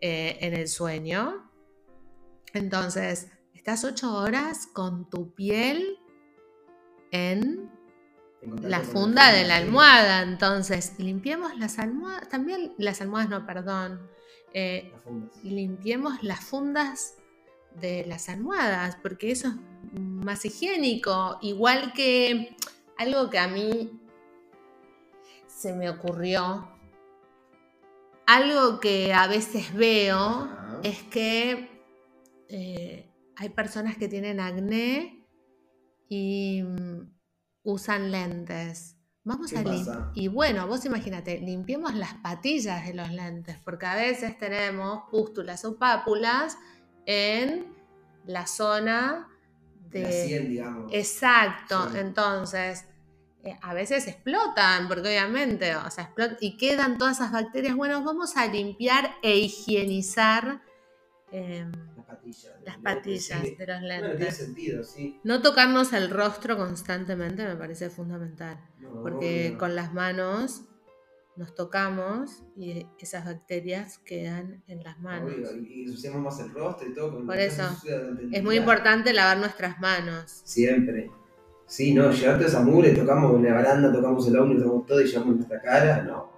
eh, 0.00 0.38
en 0.40 0.54
el 0.54 0.68
sueño. 0.68 1.50
Entonces, 2.52 3.28
estás 3.54 3.84
ocho 3.84 4.14
horas 4.16 4.66
con 4.66 5.08
tu 5.10 5.34
piel 5.34 5.98
en 7.10 7.70
la 8.42 8.80
funda 8.80 9.32
de 9.32 9.44
la 9.44 9.56
almohada. 9.56 10.22
Entonces, 10.22 10.94
limpiemos 10.98 11.56
las 11.58 11.78
almohadas, 11.78 12.28
también 12.28 12.72
las 12.78 13.00
almohadas, 13.00 13.28
no, 13.30 13.46
perdón. 13.46 14.08
eh, 14.52 14.90
Las 14.92 15.02
fundas. 15.02 15.44
limpiemos 15.44 16.22
las 16.22 16.40
fundas 16.40 17.14
de 17.80 18.04
las 18.06 18.28
almohadas, 18.28 18.96
porque 19.02 19.30
eso 19.30 19.48
es 19.48 20.00
más 20.00 20.44
higiénico. 20.44 21.38
Igual 21.42 21.92
que 21.92 22.56
algo 22.98 23.30
que 23.30 23.38
a 23.38 23.48
mí 23.48 24.00
se 25.46 25.72
me 25.74 25.88
ocurrió, 25.90 26.68
algo 28.26 28.80
que 28.80 29.12
a 29.12 29.26
veces 29.26 29.74
veo 29.74 30.48
es 30.82 31.02
que 31.04 31.68
eh, 32.48 33.10
hay 33.36 33.48
personas 33.50 33.96
que 33.96 34.08
tienen 34.08 34.40
acné 34.40 35.26
y 36.08 36.62
usan 37.62 38.10
lentes. 38.10 38.96
Vamos 39.22 39.50
¿Qué 39.50 39.58
a 39.58 39.62
lim- 39.62 39.84
pasa? 39.86 40.10
Y 40.14 40.28
bueno, 40.28 40.66
vos 40.66 40.84
imagínate, 40.86 41.38
limpiemos 41.40 41.94
las 41.94 42.14
patillas 42.14 42.86
de 42.86 42.94
los 42.94 43.10
lentes, 43.10 43.58
porque 43.64 43.86
a 43.86 43.94
veces 43.94 44.38
tenemos 44.38 45.02
pústulas 45.10 45.64
o 45.64 45.76
pápulas 45.76 46.56
en 47.06 47.66
la 48.24 48.46
zona 48.46 49.28
de... 49.90 50.02
La 50.02 50.10
100, 50.10 50.48
digamos. 50.48 50.92
Exacto, 50.92 51.90
Sí. 51.92 51.98
entonces 51.98 52.84
eh, 53.42 53.56
a 53.62 53.74
veces 53.74 54.06
explotan, 54.06 54.86
porque 54.88 55.08
obviamente, 55.08 55.74
o 55.76 55.90
sea, 55.90 56.04
explotan 56.04 56.36
y 56.40 56.56
quedan 56.56 56.96
todas 56.98 57.18
esas 57.18 57.32
bacterias. 57.32 57.74
Bueno, 57.76 58.02
vamos 58.02 58.36
a 58.36 58.46
limpiar 58.46 59.14
e 59.22 59.36
higienizar 59.38 60.62
eh, 61.32 61.66
Las 61.96 62.06
patillas. 62.06 62.52
las 62.64 62.74
Sí. 62.76 62.80
patillas 62.82 63.42
de 63.42 63.48
los 63.66 63.80
Bueno, 63.80 63.86
tiene 63.88 64.08
lentes. 64.18 64.36
sentido, 64.36 64.84
sí. 64.84 65.20
No 65.24 65.42
tocarnos 65.42 65.92
el 65.92 66.10
rostro 66.10 66.56
constantemente 66.56 67.44
me 67.46 67.56
parece 67.56 67.90
fundamental, 67.90 68.58
No, 68.78 69.02
porque 69.02 69.56
con 69.58 69.74
las 69.74 69.92
manos 69.94 70.62
nos 71.36 71.54
tocamos 71.54 72.42
y 72.56 72.86
esas 72.98 73.24
bacterias 73.24 73.98
quedan 73.98 74.62
en 74.66 74.82
las 74.82 74.98
manos. 75.00 75.30
Obvio, 75.32 75.56
y 75.56 75.72
y 75.72 75.82
ensuciamos 75.84 76.20
más 76.20 76.40
el 76.40 76.50
rostro 76.52 76.88
y 76.88 76.94
todo. 76.94 77.24
Por 77.24 77.36
eso, 77.38 77.62
Es 78.32 78.42
muy 78.42 78.56
importante 78.56 79.12
lavar 79.12 79.38
nuestras 79.38 79.78
manos. 79.80 80.42
Siempre. 80.44 81.10
Sí, 81.66 81.94
no, 81.94 82.10
llevar 82.10 82.34
toda 82.36 82.48
esa 82.48 82.60
mugre, 82.62 82.90
tocamos 82.90 83.40
la 83.40 83.54
baranda, 83.54 83.92
tocamos 83.92 84.26
el 84.26 84.36
ómnibus, 84.36 84.64
tocamos 84.64 84.86
todo 84.86 85.00
y 85.00 85.04
llevamos 85.06 85.36
nuestra 85.36 85.62
cara, 85.62 86.02
no. 86.02 86.32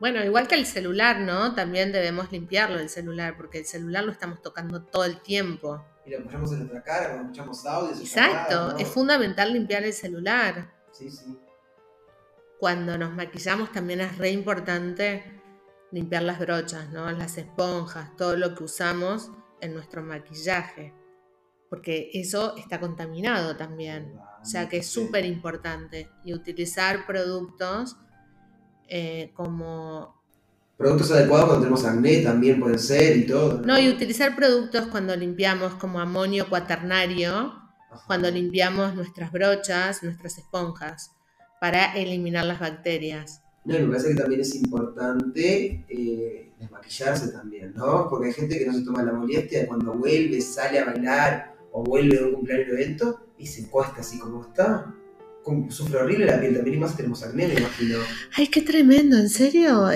Bueno, 0.00 0.24
igual 0.24 0.48
que 0.48 0.54
el 0.54 0.64
celular, 0.64 1.20
¿no? 1.20 1.54
También 1.54 1.92
debemos 1.92 2.32
limpiarlo 2.32 2.78
el 2.78 2.88
celular, 2.88 3.36
porque 3.36 3.58
el 3.58 3.66
celular 3.66 4.02
lo 4.02 4.12
estamos 4.12 4.40
tocando 4.40 4.82
todo 4.82 5.04
el 5.04 5.20
tiempo. 5.20 5.84
Y 6.06 6.10
lo 6.10 6.20
apoyamos 6.20 6.52
en 6.52 6.60
nuestra 6.60 6.82
cara 6.82 7.08
cuando 7.08 7.24
escuchamos 7.24 7.66
audios. 7.66 8.00
Exacto, 8.00 8.72
¿no? 8.72 8.78
es 8.78 8.88
fundamental 8.88 9.52
limpiar 9.52 9.84
el 9.84 9.92
celular. 9.92 10.72
Sí, 10.90 11.10
sí. 11.10 11.38
Cuando 12.58 12.96
nos 12.96 13.12
maquillamos 13.12 13.72
también 13.72 14.00
es 14.00 14.16
re 14.16 14.30
importante 14.30 15.42
limpiar 15.92 16.22
las 16.22 16.38
brochas, 16.38 16.88
¿no? 16.90 17.10
Las 17.10 17.36
esponjas, 17.36 18.16
todo 18.16 18.36
lo 18.36 18.54
que 18.54 18.64
usamos 18.64 19.30
en 19.60 19.74
nuestro 19.74 20.02
maquillaje, 20.02 20.94
porque 21.68 22.10
eso 22.14 22.56
está 22.56 22.80
contaminado 22.80 23.56
también. 23.56 24.18
O 24.40 24.44
sea 24.46 24.66
que 24.70 24.78
es 24.78 24.86
súper 24.86 25.26
importante. 25.26 26.10
Y 26.24 26.32
utilizar 26.32 27.06
productos 27.06 27.98
eh, 28.90 29.30
como 29.34 30.20
productos 30.76 31.12
adecuados 31.12 31.46
cuando 31.46 31.62
tenemos 31.62 31.84
acné 31.84 32.22
también 32.22 32.58
pueden 32.58 32.78
ser 32.78 33.16
y 33.16 33.26
todo. 33.26 33.60
No, 33.60 33.78
y 33.78 33.88
utilizar 33.88 34.34
productos 34.34 34.86
cuando 34.86 35.14
limpiamos 35.14 35.74
como 35.74 36.00
amonio 36.00 36.48
cuaternario, 36.48 37.54
cuando 38.06 38.30
limpiamos 38.30 38.94
nuestras 38.94 39.30
brochas, 39.30 40.02
nuestras 40.02 40.38
esponjas, 40.38 41.12
para 41.60 41.94
eliminar 41.94 42.46
las 42.46 42.58
bacterias. 42.58 43.42
No, 43.64 43.78
me 43.78 43.86
parece 43.88 44.08
que 44.08 44.14
también 44.14 44.40
es 44.40 44.54
importante 44.54 45.84
eh, 45.88 46.52
desmaquillarse 46.58 47.28
también, 47.30 47.74
¿no? 47.74 48.08
Porque 48.08 48.28
hay 48.28 48.32
gente 48.32 48.58
que 48.58 48.66
no 48.66 48.72
se 48.72 48.82
toma 48.82 49.02
la 49.02 49.12
molestia 49.12 49.60
de 49.60 49.66
cuando 49.66 49.92
vuelve, 49.92 50.40
sale 50.40 50.78
a 50.78 50.86
bailar 50.86 51.54
o 51.72 51.84
vuelve 51.84 52.16
de 52.16 52.24
un 52.24 52.32
cumpleaños 52.32 52.68
evento 52.70 53.26
y 53.38 53.46
se 53.46 53.68
cuesta 53.68 54.00
así 54.00 54.18
como 54.18 54.42
está. 54.42 54.94
Sufre 55.70 55.98
horrible 55.98 56.26
la 56.26 56.38
piel 56.38 56.54
también 56.54 56.76
y 56.76 56.78
más 56.80 56.96
tenemos 56.96 57.22
acné, 57.22 57.48
me 57.48 57.54
imagino. 57.54 57.98
Ay, 58.36 58.48
qué 58.48 58.62
tremendo, 58.62 59.16
en 59.16 59.28
serio. 59.28 59.88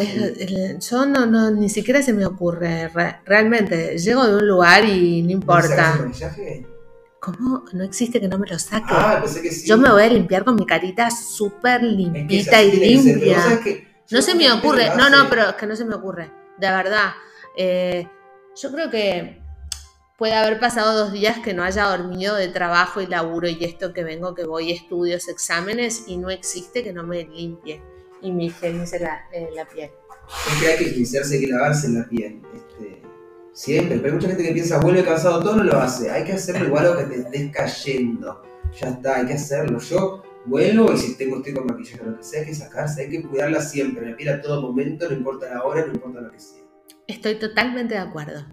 yo 0.80 1.06
no, 1.06 1.26
no, 1.26 1.50
ni 1.50 1.68
siquiera 1.68 2.02
se 2.02 2.12
me 2.12 2.24
ocurre. 2.24 2.90
realmente, 3.24 3.98
llego 3.98 4.26
de 4.26 4.36
un 4.36 4.48
lugar 4.48 4.84
y 4.84 5.22
no 5.22 5.30
importa. 5.30 5.96
¿No 5.96 6.06
maquillaje? 6.06 6.66
¿Cómo? 7.20 7.64
No 7.72 7.84
existe 7.84 8.20
que 8.20 8.28
no 8.28 8.38
me 8.38 8.46
lo 8.46 8.58
saque. 8.58 8.86
Ah, 8.90 9.20
pensé 9.22 9.42
que 9.42 9.50
sí. 9.50 9.66
Yo 9.66 9.78
me 9.78 9.90
voy 9.90 10.02
a 10.02 10.08
limpiar 10.08 10.44
con 10.44 10.56
mi 10.56 10.66
carita 10.66 11.10
súper 11.10 11.82
limpita 11.82 12.62
y 12.62 12.72
limpia. 12.72 13.60
no 14.10 14.22
se 14.22 14.34
me 14.34 14.50
ocurre. 14.50 14.88
No, 14.96 15.08
no, 15.08 15.28
pero 15.30 15.50
es 15.50 15.54
que 15.54 15.66
no 15.66 15.76
se 15.76 15.84
me 15.84 15.94
ocurre. 15.94 16.30
De 16.58 16.68
verdad. 16.68 17.12
Eh, 17.56 18.08
yo 18.56 18.72
creo 18.72 18.90
que 18.90 19.43
puede 20.16 20.34
haber 20.34 20.60
pasado 20.60 20.96
dos 20.96 21.12
días 21.12 21.38
que 21.40 21.54
no 21.54 21.62
haya 21.62 21.84
dormido 21.84 22.36
de 22.36 22.48
trabajo 22.48 23.00
y 23.00 23.06
laburo 23.06 23.48
y 23.48 23.64
esto 23.64 23.92
que 23.92 24.04
vengo, 24.04 24.34
que 24.34 24.44
voy, 24.44 24.72
estudios, 24.72 25.28
exámenes 25.28 26.04
y 26.06 26.16
no 26.16 26.30
existe 26.30 26.82
que 26.82 26.92
no 26.92 27.04
me 27.04 27.24
limpie 27.24 27.82
y 28.22 28.32
me 28.32 28.44
higienice 28.44 29.00
la, 29.00 29.28
eh, 29.32 29.50
la 29.54 29.66
piel. 29.66 29.90
Es 30.50 30.60
que 30.60 30.68
hay 30.68 30.78
que 30.78 30.84
higienizarse, 30.84 31.34
hay 31.34 31.40
que 31.42 31.46
lavarse 31.48 31.88
la 31.90 32.08
piel. 32.08 32.40
Este, 32.54 33.02
Siempre, 33.54 33.98
pero 33.98 34.08
hay 34.08 34.14
mucha 34.14 34.26
gente 34.26 34.42
que 34.42 34.52
piensa, 34.52 34.80
vuelve 34.80 35.04
cansado, 35.04 35.40
todo 35.40 35.54
no 35.54 35.62
lo 35.62 35.76
hace. 35.78 36.10
Hay 36.10 36.24
que 36.24 36.32
hacerlo 36.32 36.66
igual 36.66 36.88
o 36.88 36.96
que 36.96 37.04
te 37.04 37.20
estés 37.20 37.52
cayendo. 37.52 38.42
Ya 38.72 38.88
está, 38.88 39.18
hay 39.18 39.26
que 39.26 39.34
hacerlo. 39.34 39.78
Yo 39.78 40.24
vuelvo 40.44 40.92
y 40.92 40.98
si 40.98 41.16
tengo 41.16 41.36
estoy 41.36 41.54
con 41.54 41.66
maquillaje, 41.66 42.02
lo 42.04 42.16
que 42.16 42.24
sea, 42.24 42.40
hay 42.40 42.46
que 42.46 42.54
sacarse, 42.54 43.02
hay 43.02 43.10
que 43.10 43.22
cuidarla 43.22 43.60
siempre. 43.60 44.10
La 44.10 44.16
piel 44.16 44.30
a 44.30 44.40
todo 44.40 44.60
momento, 44.60 45.08
no 45.08 45.14
importa 45.14 45.48
la 45.54 45.62
hora, 45.62 45.86
no 45.86 45.92
importa 45.92 46.20
lo 46.20 46.32
que 46.32 46.40
sea. 46.40 46.64
Estoy 47.06 47.36
totalmente 47.36 47.94
de 47.94 48.00
acuerdo. 48.00 48.44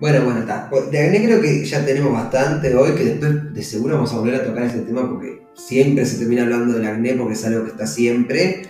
Bueno, 0.00 0.24
bueno, 0.24 0.40
está. 0.40 0.70
De 0.90 0.98
acné 1.00 1.24
creo 1.24 1.40
que 1.40 1.64
ya 1.64 1.84
tenemos 1.84 2.12
bastante 2.12 2.74
hoy, 2.74 2.92
que 2.92 3.04
después 3.04 3.52
de 3.52 3.62
seguro 3.62 3.96
vamos 3.96 4.12
a 4.12 4.18
volver 4.18 4.36
a 4.36 4.44
tocar 4.44 4.64
ese 4.64 4.80
tema 4.80 5.08
porque 5.08 5.46
siempre 5.54 6.06
se 6.06 6.18
termina 6.18 6.42
hablando 6.42 6.74
del 6.74 6.86
acné 6.86 7.14
porque 7.14 7.34
es 7.34 7.44
algo 7.44 7.64
que 7.64 7.70
está 7.70 7.86
siempre. 7.86 8.62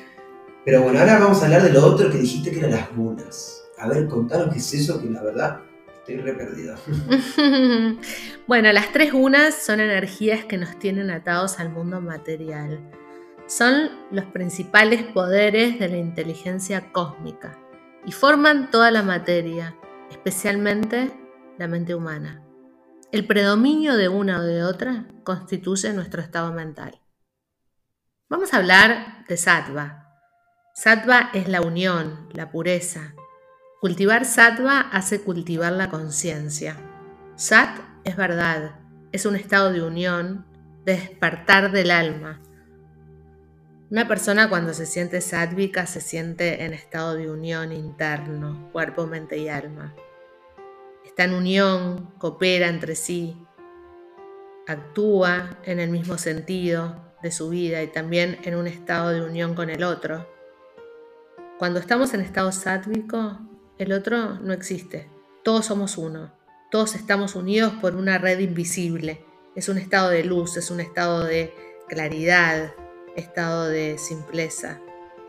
Pero 0.64 0.82
bueno, 0.82 1.00
ahora 1.00 1.18
vamos 1.18 1.42
a 1.42 1.46
hablar 1.46 1.62
de 1.62 1.70
lo 1.70 1.84
otro 1.84 2.10
que 2.10 2.18
dijiste 2.18 2.50
que 2.50 2.58
eran 2.58 2.72
las 2.72 2.96
lunas 2.96 3.58
a 3.78 3.88
ver, 3.88 4.08
contanos 4.08 4.52
qué 4.52 4.58
es 4.58 4.74
eso, 4.74 5.00
que 5.00 5.08
la 5.08 5.22
verdad 5.22 5.60
estoy 5.98 6.16
re 6.16 6.34
perdido. 6.34 6.76
bueno, 8.46 8.72
las 8.72 8.92
tres 8.92 9.12
unas 9.12 9.54
son 9.54 9.80
energías 9.80 10.44
que 10.44 10.58
nos 10.58 10.78
tienen 10.78 11.10
atados 11.10 11.60
al 11.60 11.70
mundo 11.70 12.00
material. 12.00 12.80
Son 13.46 13.90
los 14.10 14.24
principales 14.26 15.02
poderes 15.04 15.78
de 15.78 15.88
la 15.88 15.96
inteligencia 15.96 16.92
cósmica 16.92 17.58
y 18.04 18.12
forman 18.12 18.70
toda 18.70 18.90
la 18.90 19.02
materia, 19.02 19.76
especialmente 20.10 21.10
la 21.58 21.68
mente 21.68 21.94
humana. 21.94 22.42
El 23.12 23.26
predominio 23.26 23.96
de 23.96 24.08
una 24.08 24.38
o 24.38 24.42
de 24.42 24.62
otra 24.62 25.06
constituye 25.24 25.92
nuestro 25.92 26.22
estado 26.22 26.52
mental. 26.52 27.00
Vamos 28.28 28.54
a 28.54 28.58
hablar 28.58 29.24
de 29.28 29.36
sattva. 29.36 30.04
Sattva 30.74 31.30
es 31.34 31.48
la 31.48 31.60
unión, 31.60 32.28
la 32.32 32.50
pureza, 32.50 33.14
Cultivar 33.80 34.24
sattva 34.24 34.80
hace 34.80 35.20
cultivar 35.20 35.72
la 35.72 35.88
conciencia. 35.88 36.76
Sat 37.36 37.78
es 38.02 38.16
verdad, 38.16 38.80
es 39.12 39.24
un 39.24 39.36
estado 39.36 39.72
de 39.72 39.82
unión, 39.82 40.44
de 40.84 40.94
despertar 40.94 41.70
del 41.70 41.92
alma. 41.92 42.40
Una 43.88 44.08
persona 44.08 44.48
cuando 44.48 44.74
se 44.74 44.84
siente 44.84 45.20
sádvica 45.20 45.86
se 45.86 46.00
siente 46.00 46.64
en 46.64 46.74
estado 46.74 47.14
de 47.14 47.30
unión 47.30 47.70
interno, 47.70 48.68
cuerpo, 48.72 49.06
mente 49.06 49.38
y 49.38 49.48
alma. 49.48 49.94
Está 51.08 51.24
en 51.24 51.32
unión, 51.32 52.10
coopera 52.18 52.68
entre 52.68 52.94
sí, 52.94 53.34
actúa 54.66 55.58
en 55.64 55.80
el 55.80 55.88
mismo 55.88 56.18
sentido 56.18 57.02
de 57.22 57.32
su 57.32 57.48
vida 57.48 57.82
y 57.82 57.86
también 57.86 58.38
en 58.44 58.54
un 58.54 58.66
estado 58.66 59.08
de 59.08 59.22
unión 59.22 59.54
con 59.54 59.70
el 59.70 59.84
otro. 59.84 60.28
Cuando 61.58 61.80
estamos 61.80 62.12
en 62.12 62.20
estado 62.20 62.52
sádvico, 62.52 63.38
el 63.78 63.92
otro 63.92 64.34
no 64.34 64.52
existe. 64.52 65.08
Todos 65.42 65.64
somos 65.64 65.96
uno. 65.96 66.30
Todos 66.70 66.94
estamos 66.94 67.34
unidos 67.34 67.72
por 67.80 67.96
una 67.96 68.18
red 68.18 68.38
invisible. 68.40 69.24
Es 69.56 69.70
un 69.70 69.78
estado 69.78 70.10
de 70.10 70.24
luz, 70.24 70.58
es 70.58 70.70
un 70.70 70.78
estado 70.78 71.24
de 71.24 71.54
claridad, 71.88 72.74
estado 73.16 73.66
de 73.66 73.96
simpleza, 73.96 74.78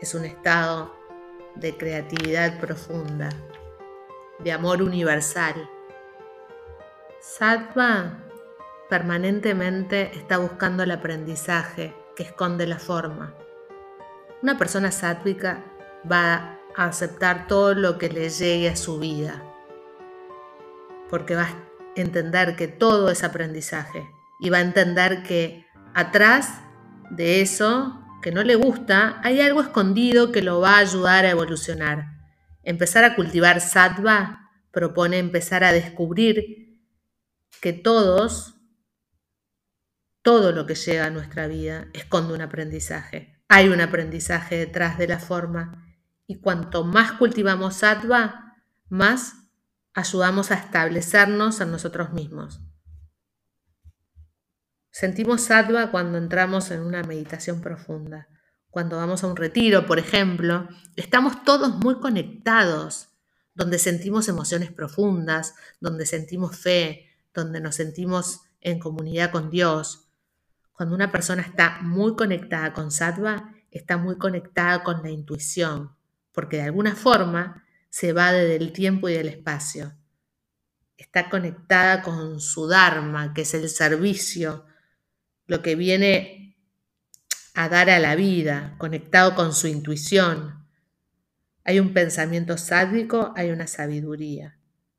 es 0.02 0.14
un 0.14 0.26
estado 0.26 0.94
de 1.56 1.74
creatividad 1.74 2.60
profunda, 2.60 3.30
de 4.42 4.52
amor 4.52 4.82
universal. 4.82 5.68
Sattva 7.20 8.18
permanentemente 8.88 10.10
está 10.16 10.38
buscando 10.38 10.82
el 10.82 10.90
aprendizaje 10.90 11.94
que 12.16 12.24
esconde 12.24 12.66
la 12.66 12.78
forma. 12.78 13.34
Una 14.42 14.58
persona 14.58 14.90
sátvica 14.90 15.64
va 16.10 16.58
a 16.76 16.86
aceptar 16.86 17.46
todo 17.46 17.74
lo 17.74 17.98
que 17.98 18.08
le 18.08 18.28
llegue 18.30 18.68
a 18.68 18.76
su 18.76 18.98
vida, 18.98 19.42
porque 21.08 21.34
va 21.34 21.42
a 21.42 21.56
entender 21.94 22.56
que 22.56 22.68
todo 22.68 23.10
es 23.10 23.22
aprendizaje 23.22 24.08
y 24.38 24.50
va 24.50 24.58
a 24.58 24.62
entender 24.62 25.22
que 25.22 25.66
atrás 25.94 26.60
de 27.10 27.42
eso 27.42 28.00
que 28.22 28.32
no 28.32 28.42
le 28.42 28.54
gusta 28.54 29.20
hay 29.22 29.40
algo 29.40 29.60
escondido 29.60 30.32
que 30.32 30.42
lo 30.42 30.60
va 30.60 30.76
a 30.76 30.78
ayudar 30.78 31.24
a 31.24 31.30
evolucionar. 31.30 32.19
Empezar 32.62 33.04
a 33.04 33.14
cultivar 33.16 33.60
sattva 33.60 34.50
propone 34.70 35.18
empezar 35.18 35.64
a 35.64 35.72
descubrir 35.72 36.78
que 37.60 37.72
todos, 37.72 38.54
todo 40.22 40.52
lo 40.52 40.66
que 40.66 40.74
llega 40.74 41.06
a 41.06 41.10
nuestra 41.10 41.46
vida 41.46 41.88
esconde 41.92 42.34
un 42.34 42.42
aprendizaje. 42.42 43.42
Hay 43.48 43.68
un 43.68 43.80
aprendizaje 43.80 44.56
detrás 44.56 44.98
de 44.98 45.08
la 45.08 45.18
forma 45.18 45.86
y 46.26 46.40
cuanto 46.40 46.84
más 46.84 47.12
cultivamos 47.12 47.76
sattva, 47.76 48.56
más 48.88 49.34
ayudamos 49.92 50.50
a 50.50 50.54
establecernos 50.54 51.60
en 51.60 51.72
nosotros 51.72 52.12
mismos. 52.12 52.60
Sentimos 54.92 55.42
sattva 55.42 55.90
cuando 55.90 56.18
entramos 56.18 56.70
en 56.70 56.82
una 56.82 57.02
meditación 57.02 57.60
profunda. 57.60 58.28
Cuando 58.70 58.96
vamos 58.96 59.24
a 59.24 59.26
un 59.26 59.36
retiro, 59.36 59.86
por 59.86 59.98
ejemplo, 59.98 60.68
estamos 60.94 61.44
todos 61.44 61.74
muy 61.76 61.98
conectados, 61.98 63.08
donde 63.54 63.78
sentimos 63.78 64.28
emociones 64.28 64.70
profundas, 64.70 65.54
donde 65.80 66.06
sentimos 66.06 66.56
fe, 66.56 67.08
donde 67.34 67.60
nos 67.60 67.74
sentimos 67.74 68.42
en 68.60 68.78
comunidad 68.78 69.32
con 69.32 69.50
Dios. 69.50 70.08
Cuando 70.72 70.94
una 70.94 71.10
persona 71.10 71.42
está 71.42 71.80
muy 71.82 72.14
conectada 72.14 72.72
con 72.72 72.92
sattva, 72.92 73.52
está 73.72 73.96
muy 73.96 74.16
conectada 74.16 74.84
con 74.84 75.02
la 75.02 75.10
intuición, 75.10 75.96
porque 76.32 76.58
de 76.58 76.62
alguna 76.62 76.94
forma 76.94 77.64
se 77.88 78.12
va 78.12 78.32
del 78.32 78.72
tiempo 78.72 79.08
y 79.08 79.14
del 79.14 79.28
espacio. 79.28 79.94
Está 80.96 81.28
conectada 81.28 82.02
con 82.02 82.40
su 82.40 82.68
Dharma, 82.68 83.34
que 83.34 83.42
es 83.42 83.54
el 83.54 83.68
servicio, 83.68 84.64
lo 85.46 85.60
que 85.60 85.74
viene 85.74 86.39
a 87.54 87.68
dar 87.68 87.90
a 87.90 87.98
la 87.98 88.14
vida, 88.14 88.74
conectado 88.78 89.34
con 89.34 89.52
su 89.52 89.66
intuición. 89.66 90.66
Hay 91.64 91.80
un 91.80 91.92
pensamiento 91.92 92.56
sádico, 92.58 93.32
hay 93.36 93.50
una 93.50 93.66
sabiduría. 93.66 94.56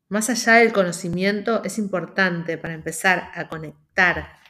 Más 0.10 0.30
allá 0.30 0.56
del 0.56 0.74
conocimiento, 0.74 1.64
es 1.64 1.78
importante 1.78 2.58
para 2.58 2.74
empezar 2.74 3.32
a 3.34 3.48
conectar 3.48 4.42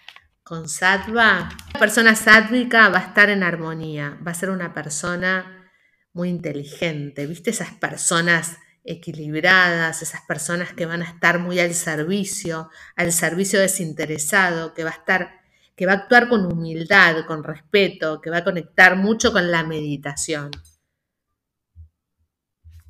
con 0.44 0.68
sattva. 0.68 1.50
La 1.74 1.80
persona 1.80 2.16
sádvica 2.16 2.90
va 2.90 2.98
a 2.98 3.08
estar 3.08 3.30
en 3.30 3.44
armonía, 3.44 4.18
va 4.26 4.32
a 4.32 4.36
ser 4.36 4.50
una 4.50 4.74
persona 4.74 5.70
muy 6.14 6.30
inteligente, 6.30 7.26
¿viste? 7.26 7.52
Esas 7.52 7.74
personas 7.74 8.58
equilibradas, 8.84 10.02
esas 10.02 10.22
personas 10.22 10.74
que 10.74 10.86
van 10.86 11.04
a 11.04 11.06
estar 11.06 11.40
muy 11.40 11.60
al 11.60 11.74
servicio, 11.74 12.70
al 12.96 13.12
servicio 13.12 13.60
desinteresado, 13.60 14.74
que 14.74 14.84
va 14.84 14.90
a 14.90 14.94
estar, 14.94 15.41
que 15.82 15.88
va 15.88 15.94
a 15.94 15.96
actuar 15.96 16.30
con 16.30 16.46
humildad, 16.46 17.26
con 17.26 17.44
respeto, 17.44 18.22
que 18.22 18.30
va 18.30 18.38
a 18.38 18.44
conectar 18.44 18.96
mucho 18.96 19.34
con 19.34 19.50
la 19.50 19.64
meditación. 19.64 20.52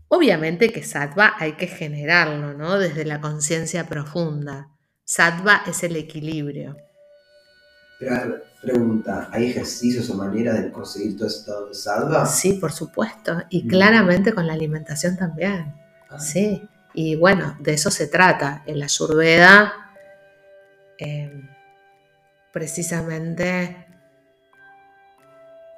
Obviamente 0.10 0.74
que 0.74 0.84
sattva 0.84 1.36
hay 1.40 1.54
que 1.54 1.68
generarlo, 1.68 2.54
¿no? 2.54 2.78
Desde 2.78 3.06
la 3.06 3.22
conciencia 3.22 3.88
profunda. 3.88 4.68
Sattva 5.06 5.62
es 5.66 5.84
el 5.84 5.96
equilibrio. 5.96 6.76
Pero 7.98 8.42
pregunta, 8.62 9.30
¿hay 9.32 9.52
ejercicios 9.52 10.10
o 10.10 10.16
maneras 10.16 10.62
de 10.62 10.70
conseguir 10.70 11.16
todo 11.16 11.28
estado 11.30 11.70
de 11.70 11.74
sattva? 11.76 12.26
Sí, 12.26 12.56
por 12.60 12.74
supuesto. 12.74 13.42
Y 13.50 13.64
Mm. 13.64 13.68
claramente 13.70 14.34
con 14.34 14.46
la 14.48 14.52
alimentación 14.52 15.16
también. 15.16 15.74
Ah, 16.10 16.20
Sí. 16.20 16.68
Y 16.94 17.16
bueno, 17.16 17.56
de 17.62 17.74
eso 17.76 17.90
se 17.90 18.08
trata. 18.08 18.64
El 18.66 18.84
Ayurveda 18.84 19.76
eh, 20.98 21.41
precisamente 22.52 23.88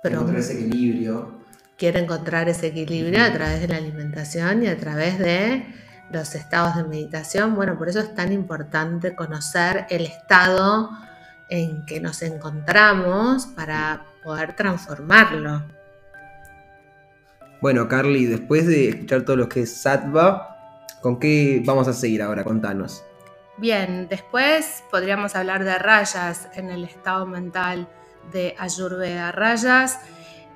pero 0.03 0.15
Encontrar 0.17 0.39
ese 0.41 0.53
equilibrio. 0.53 1.39
quiere 1.77 1.99
encontrar 2.01 2.49
ese 2.49 2.67
equilibrio 2.67 3.23
a 3.23 3.31
través 3.31 3.61
de 3.61 3.69
la 3.69 3.77
alimentación 3.77 4.63
y 4.63 4.67
a 4.67 4.77
través 4.77 5.17
de 5.17 5.65
los 6.11 6.35
estados 6.35 6.75
de 6.75 6.83
meditación. 6.83 7.55
Bueno, 7.55 7.77
por 7.77 7.87
eso 7.87 8.01
es 8.01 8.13
tan 8.13 8.33
importante 8.33 9.15
conocer 9.15 9.85
el 9.89 10.05
estado 10.05 10.89
en 11.49 11.85
que 11.85 12.01
nos 12.01 12.21
encontramos 12.21 13.47
para 13.47 14.05
poder 14.23 14.55
transformarlo. 14.57 15.63
Bueno, 17.61 17.87
Carly, 17.87 18.25
después 18.25 18.67
de 18.67 18.89
escuchar 18.89 19.23
todo 19.23 19.37
lo 19.37 19.47
que 19.47 19.61
es 19.61 19.73
sattva, 19.73 20.57
¿con 21.01 21.17
qué 21.17 21.63
vamos 21.65 21.87
a 21.87 21.93
seguir 21.93 22.21
ahora? 22.21 22.43
Contanos. 22.43 23.05
Bien, 23.57 24.07
después 24.09 24.83
podríamos 24.89 25.35
hablar 25.35 25.63
de 25.63 25.77
rayas 25.77 26.49
en 26.55 26.71
el 26.71 26.83
estado 26.85 27.27
mental 27.27 27.87
de 28.31 28.55
Ayurveda. 28.57 29.31
Rayas 29.31 29.99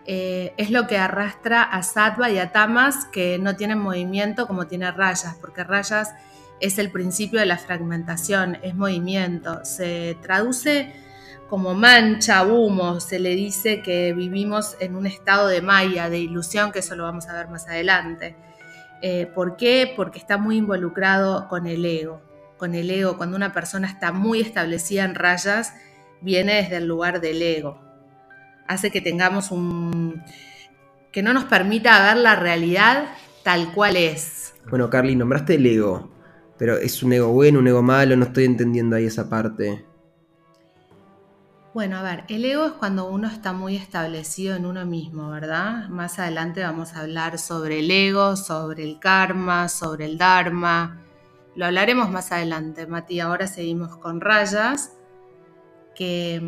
eh, 0.07 0.53
es 0.57 0.71
lo 0.71 0.88
que 0.88 0.97
arrastra 0.97 1.62
a 1.62 1.83
sattva 1.83 2.31
y 2.31 2.39
a 2.39 2.51
tamas 2.51 3.05
que 3.05 3.38
no 3.38 3.55
tienen 3.55 3.77
movimiento 3.77 4.47
como 4.47 4.65
tiene 4.65 4.89
rayas, 4.91 5.36
porque 5.39 5.63
rayas 5.63 6.15
es 6.60 6.79
el 6.79 6.91
principio 6.91 7.39
de 7.39 7.45
la 7.45 7.57
fragmentación, 7.57 8.57
es 8.63 8.73
movimiento. 8.73 9.63
Se 9.63 10.17
traduce 10.23 10.91
como 11.49 11.75
mancha, 11.75 12.43
humo, 12.43 12.99
se 12.99 13.19
le 13.19 13.36
dice 13.36 13.83
que 13.83 14.12
vivimos 14.13 14.75
en 14.79 14.95
un 14.95 15.05
estado 15.05 15.47
de 15.49 15.62
maya, 15.62 16.10
de 16.10 16.17
ilusión, 16.17 16.71
que 16.71 16.79
eso 16.79 16.95
lo 16.95 17.03
vamos 17.03 17.27
a 17.27 17.33
ver 17.33 17.47
más 17.47 17.67
adelante. 17.67 18.36
Eh, 19.03 19.27
¿Por 19.27 19.55
qué? 19.55 19.93
Porque 19.95 20.17
está 20.17 20.39
muy 20.39 20.57
involucrado 20.57 21.47
con 21.47 21.67
el 21.67 21.86
ego. 21.86 22.26
Con 22.57 22.73
el 22.73 22.89
ego, 22.89 23.17
cuando 23.17 23.35
una 23.35 23.53
persona 23.53 23.87
está 23.87 24.11
muy 24.11 24.41
establecida 24.41 25.03
en 25.03 25.15
rayas, 25.15 25.73
viene 26.21 26.55
desde 26.55 26.77
el 26.77 26.87
lugar 26.87 27.21
del 27.21 27.41
ego. 27.41 27.79
Hace 28.67 28.91
que 28.91 29.01
tengamos 29.01 29.51
un... 29.51 30.23
que 31.11 31.21
no 31.21 31.33
nos 31.33 31.45
permita 31.45 32.01
ver 32.01 32.17
la 32.17 32.35
realidad 32.35 33.05
tal 33.43 33.71
cual 33.73 33.95
es. 33.95 34.55
Bueno, 34.69 34.89
Carly, 34.89 35.15
nombraste 35.15 35.55
el 35.55 35.65
ego, 35.65 36.11
pero 36.57 36.77
¿es 36.77 37.01
un 37.03 37.13
ego 37.13 37.29
bueno, 37.29 37.59
un 37.59 37.67
ego 37.67 37.81
malo? 37.81 38.15
No 38.17 38.25
estoy 38.25 38.45
entendiendo 38.45 38.95
ahí 38.95 39.05
esa 39.05 39.29
parte. 39.29 39.85
Bueno, 41.73 41.97
a 41.97 42.01
ver, 42.01 42.23
el 42.27 42.43
ego 42.43 42.65
es 42.65 42.71
cuando 42.73 43.07
uno 43.07 43.27
está 43.27 43.53
muy 43.53 43.75
establecido 43.75 44.55
en 44.55 44.65
uno 44.65 44.83
mismo, 44.85 45.29
¿verdad? 45.29 45.87
Más 45.89 46.17
adelante 46.17 46.63
vamos 46.63 46.95
a 46.95 47.01
hablar 47.01 47.37
sobre 47.37 47.79
el 47.79 47.91
ego, 47.91 48.35
sobre 48.35 48.83
el 48.83 48.99
karma, 48.99 49.69
sobre 49.69 50.05
el 50.05 50.17
dharma. 50.17 51.03
Lo 51.57 51.65
hablaremos 51.65 52.11
más 52.11 52.31
adelante, 52.31 52.85
Mati. 52.85 53.19
Ahora 53.19 53.47
seguimos 53.47 53.97
con 53.97 54.21
rayas, 54.21 54.91
que, 55.95 56.39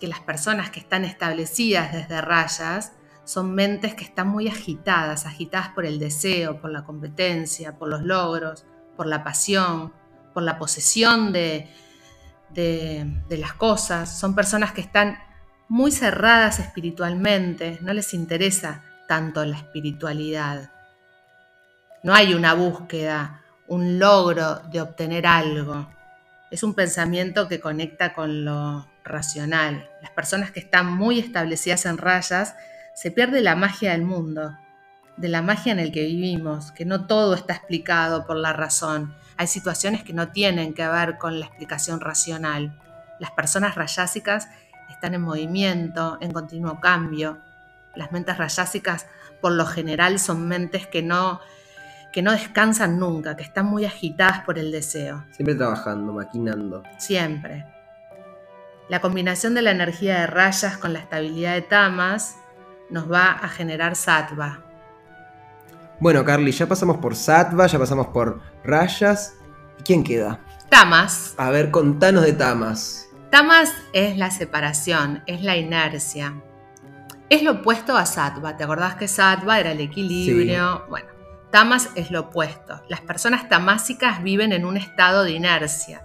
que 0.00 0.08
las 0.08 0.20
personas 0.20 0.70
que 0.70 0.80
están 0.80 1.04
establecidas 1.04 1.92
desde 1.92 2.22
rayas 2.22 2.94
son 3.24 3.54
mentes 3.54 3.94
que 3.94 4.02
están 4.02 4.28
muy 4.28 4.48
agitadas, 4.48 5.26
agitadas 5.26 5.68
por 5.68 5.84
el 5.84 5.98
deseo, 5.98 6.58
por 6.58 6.70
la 6.70 6.86
competencia, 6.86 7.76
por 7.76 7.90
los 7.90 8.00
logros, 8.00 8.64
por 8.96 9.06
la 9.06 9.22
pasión, 9.22 9.92
por 10.32 10.42
la 10.42 10.58
posesión 10.58 11.34
de, 11.34 11.68
de, 12.48 13.22
de, 13.28 13.36
las 13.36 13.52
cosas, 13.52 14.18
son 14.18 14.34
personas 14.34 14.72
que 14.72 14.80
están 14.80 15.18
muy 15.68 15.92
cerradas 15.92 16.60
espiritualmente, 16.60 17.78
no 17.82 17.92
les 17.92 18.14
interesa 18.14 18.84
tanto 19.06 19.44
la 19.44 19.58
espiritualidad. 19.58 20.72
No 22.02 22.14
hay 22.14 22.32
una 22.32 22.54
búsqueda, 22.54 23.42
un 23.70 24.00
logro 24.00 24.56
de 24.72 24.80
obtener 24.80 25.28
algo. 25.28 25.88
Es 26.50 26.64
un 26.64 26.74
pensamiento 26.74 27.46
que 27.46 27.60
conecta 27.60 28.12
con 28.14 28.44
lo 28.44 28.88
racional. 29.04 29.88
Las 30.02 30.10
personas 30.10 30.50
que 30.50 30.58
están 30.58 30.92
muy 30.92 31.20
establecidas 31.20 31.86
en 31.86 31.96
rayas 31.96 32.56
se 32.96 33.12
pierde 33.12 33.40
la 33.40 33.54
magia 33.54 33.92
del 33.92 34.02
mundo, 34.02 34.58
de 35.16 35.28
la 35.28 35.40
magia 35.40 35.70
en 35.70 35.78
el 35.78 35.92
que 35.92 36.04
vivimos, 36.04 36.72
que 36.72 36.84
no 36.84 37.06
todo 37.06 37.34
está 37.34 37.54
explicado 37.54 38.26
por 38.26 38.36
la 38.36 38.52
razón. 38.52 39.14
Hay 39.36 39.46
situaciones 39.46 40.02
que 40.02 40.14
no 40.14 40.32
tienen 40.32 40.74
que 40.74 40.88
ver 40.88 41.16
con 41.16 41.38
la 41.38 41.46
explicación 41.46 42.00
racional. 42.00 42.76
Las 43.20 43.30
personas 43.30 43.76
rayásicas 43.76 44.48
están 44.90 45.14
en 45.14 45.22
movimiento, 45.22 46.18
en 46.20 46.32
continuo 46.32 46.80
cambio. 46.80 47.38
Las 47.94 48.10
mentes 48.10 48.36
rayásicas, 48.36 49.06
por 49.40 49.52
lo 49.52 49.64
general, 49.64 50.18
son 50.18 50.48
mentes 50.48 50.88
que 50.88 51.02
no, 51.02 51.40
que 52.12 52.22
no 52.22 52.32
descansan 52.32 52.98
nunca, 52.98 53.36
que 53.36 53.42
están 53.42 53.66
muy 53.66 53.84
agitadas 53.84 54.40
por 54.40 54.58
el 54.58 54.72
deseo. 54.72 55.24
Siempre 55.30 55.54
trabajando, 55.54 56.12
maquinando. 56.12 56.82
Siempre. 56.98 57.66
La 58.88 59.00
combinación 59.00 59.54
de 59.54 59.62
la 59.62 59.70
energía 59.70 60.20
de 60.20 60.26
rayas 60.26 60.76
con 60.76 60.92
la 60.92 60.98
estabilidad 60.98 61.54
de 61.54 61.62
tamas 61.62 62.36
nos 62.90 63.10
va 63.10 63.30
a 63.30 63.48
generar 63.48 63.94
sattva, 63.94 64.64
bueno, 66.00 66.24
Carly, 66.24 66.50
ya 66.50 66.66
pasamos 66.66 66.96
por 66.96 67.14
Sattva, 67.14 67.66
ya 67.66 67.78
pasamos 67.78 68.06
por 68.06 68.40
Rayas. 68.64 69.34
¿Y 69.78 69.82
quién 69.82 70.02
queda? 70.02 70.40
Tamas. 70.70 71.34
A 71.36 71.50
ver, 71.50 71.70
contanos 71.70 72.24
de 72.24 72.32
Tamas. 72.32 73.06
Tamas 73.30 73.70
es 73.92 74.16
la 74.16 74.30
separación, 74.30 75.22
es 75.26 75.42
la 75.42 75.58
inercia. 75.58 76.40
Es 77.28 77.42
lo 77.42 77.52
opuesto 77.52 77.98
a 77.98 78.06
Sattva. 78.06 78.56
¿Te 78.56 78.64
acordás 78.64 78.94
que 78.94 79.08
Sattva 79.08 79.60
era 79.60 79.72
el 79.72 79.80
equilibrio? 79.80 80.78
Sí. 80.78 80.82
Bueno, 80.88 81.08
Tamas 81.50 81.90
es 81.96 82.10
lo 82.10 82.20
opuesto. 82.20 82.82
Las 82.88 83.00
personas 83.00 83.48
tamásicas 83.48 84.22
viven 84.22 84.52
en 84.52 84.64
un 84.64 84.76
estado 84.76 85.24
de 85.24 85.32
inercia, 85.32 86.04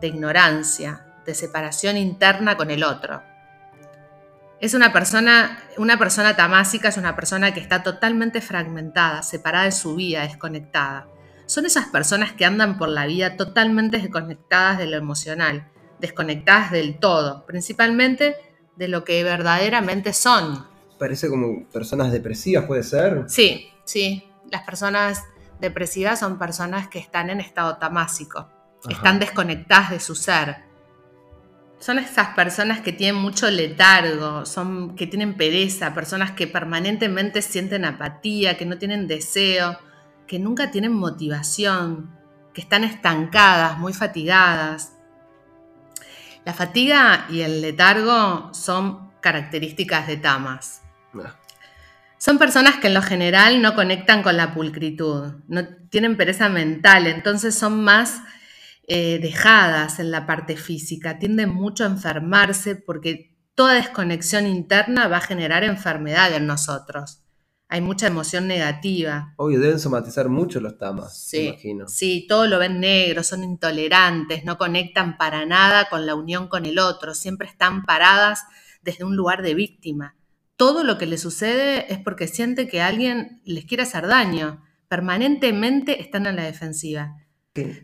de 0.00 0.08
ignorancia, 0.08 1.06
de 1.26 1.34
separación 1.34 1.96
interna 1.98 2.56
con 2.56 2.70
el 2.70 2.82
otro. 2.82 3.22
Es 4.58 4.72
una 4.72 4.92
persona, 4.92 5.58
una 5.76 5.98
persona 5.98 6.34
tamásica 6.34 6.88
es 6.88 6.96
una 6.96 7.14
persona 7.14 7.52
que 7.52 7.60
está 7.60 7.82
totalmente 7.82 8.40
fragmentada, 8.40 9.22
separada 9.22 9.66
de 9.66 9.72
su 9.72 9.96
vida, 9.96 10.22
desconectada. 10.22 11.08
Son 11.44 11.66
esas 11.66 11.88
personas 11.88 12.32
que 12.32 12.46
andan 12.46 12.78
por 12.78 12.88
la 12.88 13.06
vida 13.06 13.36
totalmente 13.36 13.98
desconectadas 13.98 14.78
de 14.78 14.86
lo 14.86 14.96
emocional, 14.96 15.68
desconectadas 16.00 16.70
del 16.70 16.98
todo, 16.98 17.44
principalmente 17.44 18.34
de 18.76 18.88
lo 18.88 19.04
que 19.04 19.22
verdaderamente 19.22 20.14
son. 20.14 20.66
Parece 20.98 21.28
como 21.28 21.68
personas 21.68 22.10
depresivas, 22.10 22.64
¿puede 22.64 22.82
ser? 22.82 23.24
Sí, 23.28 23.68
sí. 23.84 24.25
Las 24.50 24.62
personas 24.62 25.24
depresivas 25.60 26.20
son 26.20 26.38
personas 26.38 26.88
que 26.88 26.98
están 26.98 27.30
en 27.30 27.40
estado 27.40 27.76
tamásico, 27.78 28.48
Ajá. 28.84 28.90
están 28.90 29.18
desconectadas 29.18 29.90
de 29.90 30.00
su 30.00 30.14
ser 30.14 30.66
son 31.78 31.98
esas 31.98 32.28
personas 32.28 32.80
que 32.80 32.92
tienen 32.92 33.20
mucho 33.20 33.50
letargo, 33.50 34.46
son, 34.46 34.96
que 34.96 35.06
tienen 35.06 35.34
pereza, 35.34 35.94
personas 35.94 36.32
que 36.32 36.46
permanentemente 36.46 37.42
sienten 37.42 37.84
apatía, 37.84 38.56
que 38.56 38.64
no 38.64 38.78
tienen 38.78 39.06
deseo, 39.06 39.78
que 40.26 40.38
nunca 40.38 40.70
tienen 40.70 40.92
motivación, 40.92 42.10
que 42.54 42.62
están 42.62 42.84
estancadas, 42.84 43.78
muy 43.78 43.92
fatigadas. 43.92 44.94
La 46.44 46.54
fatiga 46.54 47.26
y 47.28 47.42
el 47.42 47.60
letargo 47.60 48.54
son 48.54 49.12
características 49.20 50.06
de 50.06 50.16
tamas. 50.16 50.82
No. 51.12 51.24
Son 52.26 52.38
personas 52.38 52.78
que 52.78 52.88
en 52.88 52.94
lo 52.94 53.02
general 53.02 53.62
no 53.62 53.76
conectan 53.76 54.24
con 54.24 54.36
la 54.36 54.52
pulcritud, 54.52 55.34
no 55.46 55.64
tienen 55.90 56.16
pereza 56.16 56.48
mental, 56.48 57.06
entonces 57.06 57.54
son 57.54 57.84
más 57.84 58.20
eh, 58.88 59.20
dejadas 59.20 60.00
en 60.00 60.10
la 60.10 60.26
parte 60.26 60.56
física, 60.56 61.20
tienden 61.20 61.50
mucho 61.50 61.84
a 61.84 61.86
enfermarse 61.86 62.74
porque 62.74 63.38
toda 63.54 63.74
desconexión 63.74 64.48
interna 64.48 65.06
va 65.06 65.18
a 65.18 65.20
generar 65.20 65.62
enfermedad 65.62 66.34
en 66.34 66.48
nosotros. 66.48 67.22
Hay 67.68 67.80
mucha 67.80 68.08
emoción 68.08 68.48
negativa. 68.48 69.32
Obvio, 69.36 69.60
deben 69.60 69.78
somatizar 69.78 70.28
mucho 70.28 70.58
los 70.58 70.76
tamas, 70.78 71.16
sí, 71.16 71.38
me 71.38 71.44
imagino. 71.50 71.86
Sí, 71.86 72.26
todo 72.28 72.48
lo 72.48 72.58
ven 72.58 72.80
negro, 72.80 73.22
son 73.22 73.44
intolerantes, 73.44 74.44
no 74.44 74.58
conectan 74.58 75.16
para 75.16 75.46
nada 75.46 75.88
con 75.88 76.06
la 76.06 76.16
unión 76.16 76.48
con 76.48 76.66
el 76.66 76.80
otro, 76.80 77.14
siempre 77.14 77.46
están 77.46 77.84
paradas 77.84 78.42
desde 78.82 79.04
un 79.04 79.14
lugar 79.14 79.42
de 79.42 79.54
víctima. 79.54 80.16
Todo 80.56 80.84
lo 80.84 80.98
que 80.98 81.06
les 81.06 81.20
sucede 81.20 81.92
es 81.92 81.98
porque 81.98 82.28
siente 82.28 82.66
que 82.66 82.80
alguien 82.80 83.40
les 83.44 83.64
quiere 83.64 83.82
hacer 83.82 84.06
daño. 84.06 84.62
Permanentemente 84.88 86.00
están 86.00 86.26
en 86.26 86.36
la 86.36 86.44
defensiva. 86.44 87.16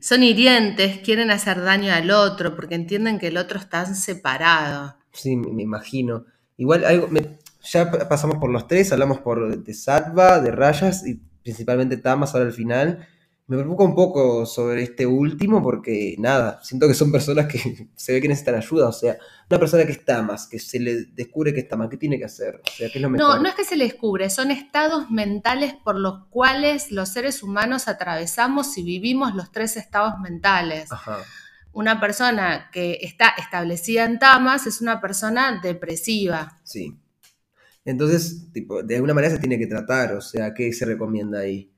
Son 0.01 0.23
hirientes, 0.23 0.99
quieren 0.99 1.31
hacer 1.31 1.63
daño 1.63 1.93
al 1.93 2.11
otro 2.11 2.55
porque 2.55 2.75
entienden 2.75 3.19
que 3.19 3.29
el 3.29 3.39
otro 3.39 3.59
está 3.59 3.87
separado. 3.95 4.97
Sí, 5.13 5.37
me, 5.37 5.53
me 5.53 5.63
imagino. 5.63 6.27
Igual 6.57 6.85
algo, 6.85 7.09
me, 7.09 7.39
ya 7.63 7.91
pasamos 7.91 8.37
por 8.37 8.51
los 8.51 8.67
tres, 8.67 8.93
hablamos 8.93 9.19
por 9.19 9.57
de 9.63 9.75
Sattva, 9.75 10.41
de 10.41 10.51
Rayas 10.51 11.07
y 11.07 11.21
principalmente 11.43 11.97
Tamas 11.97 12.35
ahora 12.35 12.47
al 12.47 12.53
final. 12.53 13.07
Me 13.49 13.59
preocupa 13.59 13.85
un 13.85 13.95
poco 13.95 14.47
sobre 14.47 14.85
este 14.85 15.05
último 15.05 15.63
porque, 15.63 16.15
nada, 16.19 16.61
siento 16.63 16.87
que 16.87 16.95
son 16.95 17.11
personas 17.11 17.47
que 17.47 17.89
se 17.97 18.13
ve 18.13 18.21
que 18.21 18.29
necesitan 18.29 18.55
ayuda. 18.55 18.89
O 18.89 18.93
sea, 18.93 19.19
una 19.51 19.59
persona 19.59 19.85
que 19.85 19.93
está 19.93 20.23
más, 20.23 20.47
que 20.47 20.59
se 20.59 20.79
le 20.79 21.05
descubre 21.07 21.53
que 21.53 21.61
está 21.61 21.77
más, 21.77 21.89
¿qué 21.89 21.97
tiene 21.97 22.19
que 22.19 22.25
hacer? 22.25 22.63
O 22.65 22.71
sea, 22.71 22.89
¿qué 22.89 22.99
es 22.99 23.03
lo 23.03 23.11
mejor? 23.11 23.37
No, 23.37 23.43
no 23.43 23.49
es 23.49 23.55
que 23.55 23.65
se 23.65 23.77
le 23.77 23.85
descubre, 23.85 24.31
son 24.31 24.51
estados 24.51 25.11
mentales 25.11 25.75
por 25.75 25.99
los 25.99 26.27
cuales 26.31 26.93
los 26.93 27.09
seres 27.09 27.43
humanos 27.43 27.89
atravesamos 27.89 28.79
y 28.79 28.85
vivimos 28.85 29.35
los 29.35 29.51
tres 29.51 29.77
estados 29.77 30.15
mentales. 30.21 30.91
Ajá. 30.93 31.19
Una 31.73 32.01
persona 32.01 32.71
que 32.71 32.99
está 33.03 33.31
establecida 33.39 34.05
en 34.05 34.19
tamas 34.19 34.67
es 34.67 34.81
una 34.81 35.01
persona 35.01 35.61
depresiva. 35.63 36.61
Sí. 36.65 36.99
Entonces, 37.85 38.53
tipo, 38.53 38.83
de 38.83 38.95
alguna 38.97 39.15
manera 39.15 39.35
se 39.35 39.41
tiene 39.41 39.59
que 39.59 39.67
tratar, 39.67 40.15
o 40.15 40.21
sea, 40.21 40.55
¿qué 40.55 40.73
se 40.73 40.85
recomienda 40.85 41.41
ahí? 41.41 41.72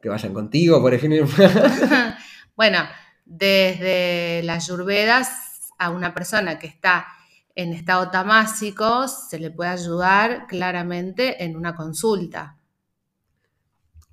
Que 0.00 0.08
vayan 0.08 0.32
contigo, 0.32 0.80
por 0.80 0.94
ejemplo. 0.94 1.26
bueno, 2.56 2.84
desde 3.24 4.42
las 4.44 4.66
yurvedas 4.68 5.28
a 5.78 5.90
una 5.90 6.14
persona 6.14 6.58
que 6.58 6.66
está 6.66 7.06
en 7.54 7.72
estado 7.72 8.10
tamásico 8.10 9.08
se 9.08 9.38
le 9.40 9.50
puede 9.50 9.70
ayudar 9.70 10.46
claramente 10.46 11.42
en 11.44 11.56
una 11.56 11.74
consulta. 11.74 12.56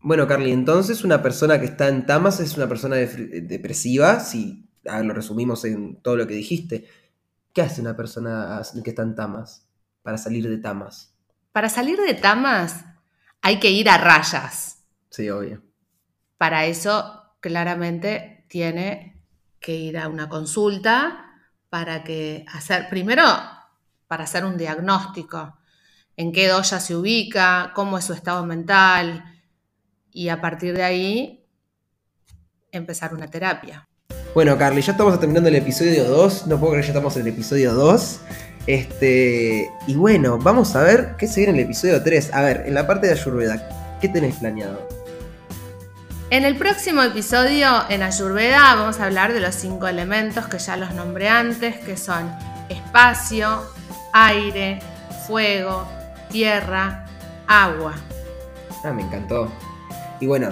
bueno, 0.02 0.28
Carly, 0.28 0.52
entonces 0.52 1.04
una 1.04 1.22
persona 1.22 1.60
que 1.60 1.68
está 1.68 1.88
en 1.88 2.06
tamas 2.06 2.40
es 2.40 2.58
una 2.58 2.68
persona 2.68 2.96
depresiva, 2.96 4.20
si 4.20 4.68
ah, 4.88 5.02
lo 5.02 5.14
resumimos 5.14 5.64
en 5.66 6.02
todo 6.02 6.16
lo 6.16 6.28
que 6.28 6.34
dijiste. 6.34 6.88
¿Qué 7.54 7.62
hace 7.62 7.82
una 7.82 7.96
persona 7.96 8.62
que 8.84 8.90
está 8.90 9.04
en 9.04 9.16
tamas 9.16 9.68
para 10.02 10.18
salir 10.18 10.50
de 10.50 10.58
tamas? 10.58 11.14
Para 11.52 11.70
salir 11.70 12.00
de 12.00 12.16
tamas 12.16 12.84
hay 13.42 13.60
que 13.60 13.70
ir 13.70 13.90
a 13.90 13.98
rayas. 14.00 14.84
Sí, 15.10 15.30
obvio. 15.30 15.62
Para 16.38 16.66
eso 16.66 17.36
claramente 17.40 18.46
tiene 18.48 19.22
que 19.60 19.76
ir 19.76 19.98
a 19.98 20.08
una 20.08 20.30
consulta 20.30 21.26
para 21.70 22.04
que 22.04 22.46
hacer, 22.54 22.88
primero, 22.90 23.24
para 24.08 24.24
hacer 24.24 24.46
un 24.46 24.58
diagnóstico, 24.58 25.58
en 26.18 26.32
qué 26.32 26.48
doya 26.48 26.80
se 26.80 26.96
ubica, 26.96 27.72
cómo 27.76 27.98
es 27.98 28.06
su 28.06 28.14
estado 28.14 28.46
mental 28.46 29.24
y 30.12 30.30
a 30.30 30.40
partir 30.40 30.76
de 30.76 30.84
ahí 30.84 31.46
empezar 32.72 33.14
una 33.14 33.28
terapia. 33.28 33.88
Bueno, 34.34 34.58
Carly, 34.58 34.82
ya 34.82 34.92
estamos 34.92 35.20
terminando 35.20 35.50
el 35.50 35.56
episodio 35.56 36.06
2. 36.06 36.48
No 36.48 36.60
puedo 36.60 36.74
creer 36.74 36.84
que 36.84 36.88
ya 36.88 36.94
estamos 36.94 37.16
en 37.16 37.22
el 37.24 37.28
episodio 37.30 37.74
2. 37.74 38.20
Este. 38.68 39.70
Y 39.88 39.96
bueno, 39.96 40.38
vamos 40.38 40.76
a 40.76 40.84
ver 40.84 41.16
qué 41.18 41.28
se 41.28 41.42
viene 41.42 41.54
en 41.54 41.60
el 41.60 41.66
episodio 41.66 42.04
3. 42.04 42.34
A 42.34 42.42
ver, 42.42 42.64
en 42.66 42.74
la 42.74 42.86
parte 42.86 43.08
de 43.08 43.14
Ayurveda, 43.14 43.98
¿qué 44.02 44.10
tenés 44.10 44.36
planeado? 44.38 44.95
En 46.32 46.44
el 46.44 46.58
próximo 46.58 47.04
episodio 47.04 47.68
en 47.88 48.02
Ayurveda 48.02 48.76
vamos 48.76 49.00
a 49.00 49.06
hablar 49.06 49.32
de 49.32 49.40
los 49.40 49.54
cinco 49.54 49.88
elementos 49.88 50.48
que 50.48 50.58
ya 50.58 50.76
los 50.76 50.92
nombré 50.96 51.30
antes, 51.30 51.78
que 51.78 51.96
son 51.98 52.34
espacio, 52.68 53.62
aire, 54.12 54.80
fuego, 55.28 55.88
tierra, 56.32 57.06
agua. 57.46 57.94
Ah, 58.84 58.92
me 58.92 59.04
encantó. 59.04 59.52
Y 60.20 60.26
bueno, 60.26 60.50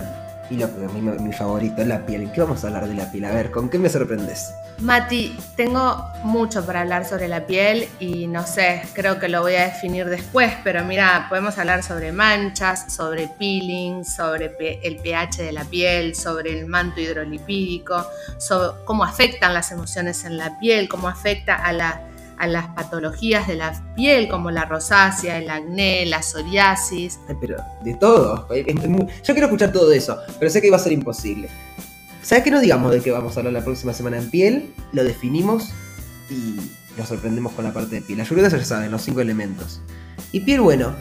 y 0.52 0.58
lo 0.58 0.68
mi, 0.94 1.02
mi 1.02 1.34
favorito, 1.34 1.84
la 1.84 2.06
piel. 2.06 2.32
¿Qué 2.32 2.42
vamos 2.42 2.64
a 2.64 2.68
hablar 2.68 2.88
de 2.88 2.94
la 2.94 3.12
piel? 3.12 3.26
A 3.26 3.32
ver, 3.32 3.50
¿con 3.50 3.68
qué 3.68 3.80
me 3.80 3.90
sorprendes? 3.90 4.54
Mati, 4.84 5.34
tengo 5.56 6.12
mucho 6.26 6.66
para 6.66 6.82
hablar 6.82 7.06
sobre 7.06 7.30
la 7.30 7.48
piel 7.48 7.88
y 8.02 8.28
no 8.28 8.46
sé, 8.46 8.82
creo 8.92 9.18
que 9.18 9.30
lo 9.30 9.40
voy 9.40 9.56
a 9.56 9.64
definir 9.64 10.08
después, 10.08 10.52
pero 10.62 10.84
mira, 10.84 11.28
podemos 11.30 11.58
hablar 11.58 11.84
sobre 11.84 12.12
manchas, 12.12 12.94
sobre 12.94 13.30
peeling, 13.30 14.04
sobre 14.04 14.54
el 14.84 14.98
pH 14.98 15.42
de 15.42 15.54
la 15.54 15.64
piel, 15.64 16.16
sobre 16.16 16.60
el 16.60 16.66
manto 16.66 17.00
hidrolipídico, 17.00 18.06
sobre 18.38 18.84
cómo 18.84 19.06
afectan 19.06 19.54
las 19.54 19.72
emociones 19.72 20.26
en 20.26 20.38
la 20.38 20.60
piel, 20.60 20.90
cómo 20.90 21.08
afecta 21.08 21.56
a, 21.56 22.02
a 22.38 22.48
las 22.48 22.68
patologías 22.76 23.48
de 23.48 23.56
la 23.56 23.82
piel, 23.96 24.28
como 24.28 24.52
la 24.52 24.66
rosácea, 24.66 25.38
el 25.38 25.50
acné, 25.50 26.06
la 26.08 26.22
psoriasis. 26.22 27.22
Pero 27.40 27.56
de 27.86 27.94
todo. 27.94 28.50
Yo 28.50 29.34
quiero 29.34 29.46
escuchar 29.46 29.72
todo 29.72 29.94
eso, 29.94 30.20
pero 30.40 30.52
sé 30.52 30.62
que 30.62 30.70
va 30.70 30.76
a 30.76 30.82
ser 30.82 30.92
imposible. 30.92 31.48
¿Sabes 32.24 32.46
qué 32.46 32.52
no 32.52 32.62
digamos 32.62 32.90
de 32.94 33.02
qué 33.02 33.12
vamos 33.12 33.36
a 33.36 33.42
hablar 33.42 33.52
la 33.52 33.66
próxima 33.66 33.94
semana 33.94 34.18
en 34.18 34.30
piel? 34.30 34.74
Lo 34.94 35.04
definimos 35.04 35.72
y 36.30 36.56
lo 36.98 37.06
sorprendemos 37.06 37.52
con 37.52 37.66
la 37.66 37.74
parte 37.74 37.96
de 37.96 38.02
piel. 38.02 38.22
Ayurveda 38.22 38.48
ya 38.48 38.64
saben, 38.64 38.92
los 38.92 39.02
cinco 39.02 39.20
elementos. 39.20 39.82
Y 40.32 40.40
piel, 40.40 40.62
bueno, 40.62 40.96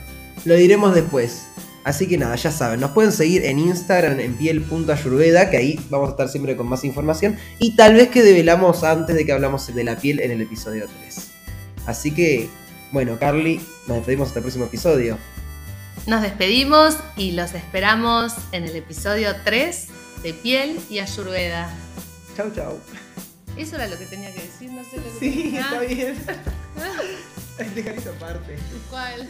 lo 0.45 0.57
diremos 0.57 0.97
después. 0.97 1.45
Así 1.85 2.09
que 2.09 2.19
nada, 2.19 2.35
ya 2.35 2.51
saben, 2.51 2.81
nos 2.81 2.91
pueden 2.91 3.13
seguir 3.13 3.45
en 3.45 3.61
Instagram 3.61 4.19
en 4.19 4.35
piel.ayurveda, 4.35 5.49
que 5.49 5.57
ahí 5.57 5.81
vamos 5.91 6.09
a 6.09 6.11
estar 6.13 6.29
siempre 6.29 6.57
con 6.57 6.67
más 6.67 6.85
información. 6.85 7.37
Y 7.61 7.77
tal 7.77 7.95
vez 7.95 8.09
que 8.09 8.23
develamos 8.25 8.83
antes 8.83 9.15
de 9.15 9.25
que 9.25 9.33
hablamos 9.33 9.73
de 9.73 9.85
la 9.85 9.97
piel 9.97 10.19
en 10.21 10.33
el 10.33 10.41
episodio 10.41 10.87
3. 11.03 11.29
Así 11.87 12.11
que, 12.11 12.49
bueno, 12.91 13.17
Carly, 13.21 13.61
nos 13.87 13.99
despedimos 13.99 14.29
hasta 14.29 14.41
el 14.41 14.45
próximo 14.45 14.65
episodio. 14.65 15.19
Nos 16.09 16.23
despedimos 16.23 16.97
y 17.17 17.31
los 17.33 17.55
esperamos 17.55 18.33
en 18.51 18.65
el 18.65 18.75
episodio 18.75 19.37
3 19.45 19.92
de 20.23 20.35
Piel 20.35 20.81
y 20.91 20.99
Ayurveda. 20.99 21.73
Chau, 22.37 22.51
chau. 22.55 22.79
Eso 23.57 23.77
era 23.77 23.87
lo 23.87 23.99
que 23.99 24.07
tenía 24.07 24.33
que 24.33 24.43
decir, 24.43 24.71
no 24.71 24.83
sé 24.85 24.97
lo 24.97 25.03
que 25.03 25.11
Sí, 25.21 25.31
tenía. 25.43 25.61
está 25.61 25.81
bien. 25.81 26.17
Dejar 27.75 27.95
esa 27.95 28.13
parte. 28.13 28.57
¿Cuál? 28.89 29.29